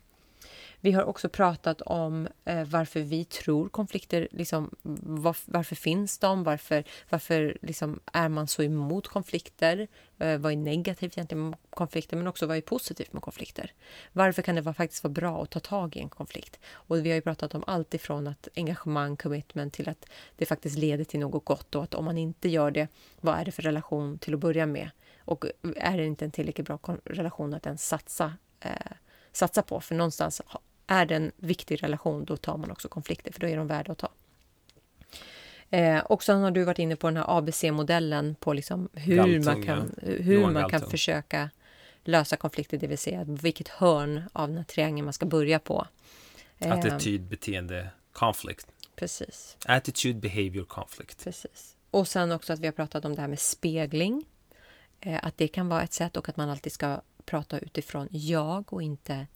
[0.85, 4.71] Vi har också pratat om eh, varför vi tror konflikter, liksom,
[5.03, 6.45] var, varför finns de?
[6.45, 9.89] Varför, varför liksom, är man så emot konflikter?
[10.19, 12.17] Eh, vad är negativt egentligen med konflikter?
[12.17, 13.73] Men också vad är positivt med konflikter?
[14.13, 16.59] Varför kan det vara, faktiskt vara bra att ta tag i en konflikt?
[16.73, 20.07] Och vi har ju pratat om allt ifrån att engagemang, commitment till att
[20.37, 22.89] det faktiskt leder till något gott och att om man inte gör det,
[23.21, 24.91] vad är det för relation till att börja med?
[25.25, 28.93] Och eh, är det inte en tillräckligt bra relation att ens satsa, eh,
[29.33, 29.81] satsa på?
[29.81, 30.43] För någonstans
[30.93, 33.93] är det en viktig relation, då tar man också konflikter, för då är de värda
[33.93, 34.09] att ta.
[35.71, 39.45] Eh, och sen har du varit inne på den här ABC-modellen på liksom hur Galtung,
[39.45, 41.51] man kan, hur Johan man kan försöka
[42.05, 45.87] lösa konflikter, det vill säga vilket hörn av den här triangeln man ska börja på.
[46.59, 48.67] Eh, Attityd, beteende, conflict.
[48.97, 49.57] Precis.
[49.65, 51.25] Attitude, behavior, conflict.
[51.25, 51.77] Precis.
[51.91, 54.25] Och sen också att vi har pratat om det här med spegling.
[55.01, 58.73] Eh, att det kan vara ett sätt och att man alltid ska prata utifrån jag
[58.73, 59.27] och inte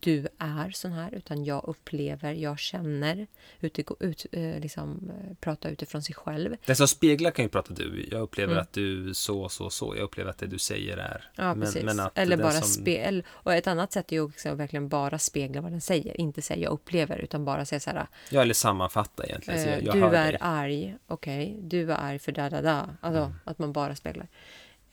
[0.00, 3.26] du är sån här, utan jag upplever, jag känner.
[3.60, 6.56] Ut, ut, eh, liksom, eh, prata utifrån sig själv.
[6.66, 8.08] Den som speglar kan ju prata du.
[8.10, 8.62] Jag upplever Mm.
[8.62, 9.94] att du så, så, så.
[9.96, 11.30] Jag upplever att det du säger är.
[11.36, 11.98] Ja, precis.
[11.98, 13.24] att eller bara som- spegel.
[13.28, 16.20] Och ett annat sätt är ju också att verkligen bara spegla vad den säger.
[16.20, 18.06] Inte säga jag upplever, utan bara säga så här.
[18.30, 19.60] Ja, eller sammanfatta egentligen.
[19.62, 20.38] Så Eh, jag, jag du är dig.
[20.40, 21.56] arg, okej.
[21.62, 22.88] Du är arg för da da da.
[23.00, 23.34] Alltså Mm.
[23.44, 24.26] att man bara speglar.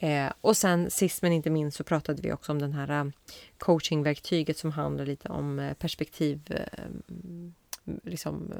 [0.03, 3.11] Eh, och sen sist men inte minst så pratade vi också om den här eh,
[3.57, 7.53] coachingverktyget som handlar lite om eh, perspektiv, eh, mm,
[8.03, 8.53] liksom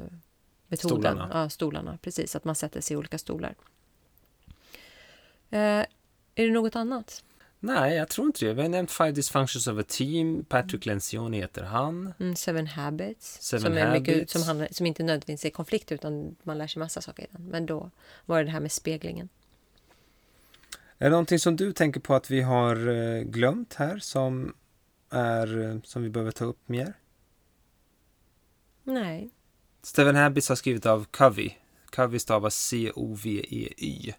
[0.68, 1.00] metoden.
[1.00, 1.30] Stolarna.
[1.32, 1.98] Ja, stolarna.
[2.02, 3.54] Precis, att man sätter sig i olika stolar.
[5.50, 5.58] Eh,
[6.34, 7.24] är det något annat?
[7.60, 8.54] Nej, jag tror inte det.
[8.54, 10.44] Vi har nämnt Five Dysfunctions of a Team.
[10.48, 12.14] Patrick Lencioni heter han.
[12.20, 13.42] Mm, seven habits.
[13.42, 14.32] Seven som, är mycket, Habits.
[14.32, 17.46] som, handlar, som inte nödvändigtvis är konflikt utan man lär sig massa saker i den.
[17.46, 17.90] Men då
[18.26, 19.28] var det det här med speglingen.
[20.98, 24.54] Är det någonting som du tänker på att vi har eh, glömt här som,
[25.10, 26.94] är, eh, som vi behöver ta upp mer?
[28.82, 29.30] Nej.
[29.82, 31.50] Steven Habits har skrivit av Covey.
[31.86, 34.12] Covey stavas C-O-V-E-Y.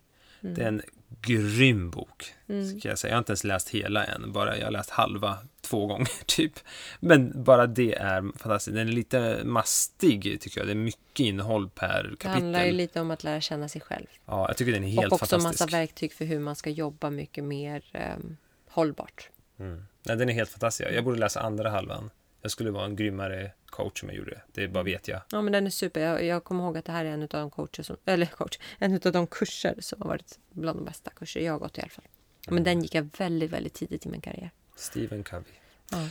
[0.45, 0.53] Mm.
[0.55, 0.81] Det är en
[1.21, 2.33] grym bok.
[2.49, 2.79] Mm.
[2.79, 3.11] Ska jag, säga.
[3.11, 4.31] jag har inte ens läst hela än.
[4.31, 6.59] Bara, jag har läst halva två gånger typ.
[6.99, 8.75] Men bara det är fantastiskt.
[8.75, 10.67] Den är lite mastig tycker jag.
[10.67, 12.75] Det är mycket innehåll per Det handlar ju kapitel.
[12.77, 14.05] lite om att lära känna sig själv.
[14.25, 15.61] Ja, jag tycker den är helt och också fantastisk.
[15.61, 17.83] massa verktyg för hur man ska jobba mycket mer
[18.17, 18.37] um,
[18.69, 19.29] hållbart.
[19.59, 19.85] Mm.
[20.03, 20.89] Nej, den är helt fantastisk.
[20.93, 22.09] Jag borde läsa andra halvan.
[22.41, 24.41] Jag skulle vara en grymmare coach om jag gjorde det.
[24.61, 25.21] Det bara vet jag.
[25.31, 26.01] Ja, men den är super.
[26.01, 28.59] Jag, jag kommer ihåg att det här är en av de coacher som, eller coach,
[28.79, 31.81] en av de kurser som har varit bland de bästa kurser jag har gått i
[31.81, 32.05] alla fall.
[32.47, 34.51] Men den gick jag väldigt, väldigt tidigt i min karriär.
[34.75, 35.53] Stephen Covey.
[35.91, 36.07] Ja.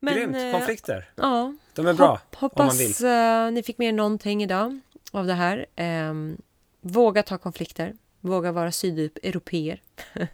[0.00, 0.36] Grymt!
[0.36, 1.10] eh, Konflikter.
[1.14, 2.20] Ja, De är bra.
[2.36, 2.86] Hopp, om man vill.
[2.86, 4.80] hoppas eh, ni fick med er någonting idag
[5.12, 5.66] av det här.
[5.76, 6.36] Ehm,
[6.80, 7.94] våga ta konflikter.
[8.20, 9.82] Våga vara sydeuropeer.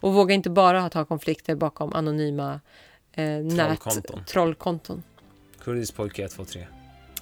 [0.00, 2.60] och våga inte bara ta konflikter bakom anonyma
[3.12, 3.80] eh, nät,
[4.26, 5.02] Trollkonton.
[5.68, 6.66] Kurdisk pojke 123.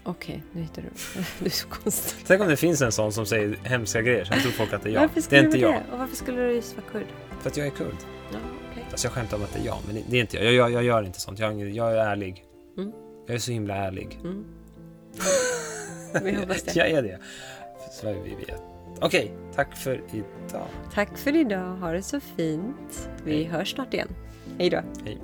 [0.03, 0.89] Okej, nu hittar du.
[1.39, 2.25] du är så konstig.
[2.27, 4.25] Tänk om det finns en sån som säger hemska grejer.
[4.25, 5.01] Sen tror folk att det är jag.
[5.01, 5.73] Varför Det skulle är inte jag.
[5.75, 5.93] det?
[5.93, 7.07] Och varför skulle du just vara kurd?
[7.41, 7.95] För att jag är kurd.
[8.33, 8.39] Ja,
[8.71, 8.85] okej.
[8.91, 10.45] Alltså jag skämtar om att det är jag, men det- det är inte jag.
[10.45, 11.39] Jag, jag, jag gör inte sånt.
[11.39, 12.45] Jag, jag är ärlig.
[12.79, 12.93] Mm.
[13.27, 14.19] Jag är så himla ärlig.
[14.25, 14.45] Mm.
[16.25, 16.77] Vi hoppas det.
[16.77, 17.19] jag är det.
[17.93, 18.63] Så vi vet.
[19.01, 20.67] Okej, tack för idag.
[20.95, 21.77] Tack för idag.
[21.77, 23.09] Ha det så fint.
[23.25, 23.45] Vi Hej.
[23.45, 24.09] hörs snart igen.
[24.59, 24.81] Hej då.
[25.05, 25.19] Hej.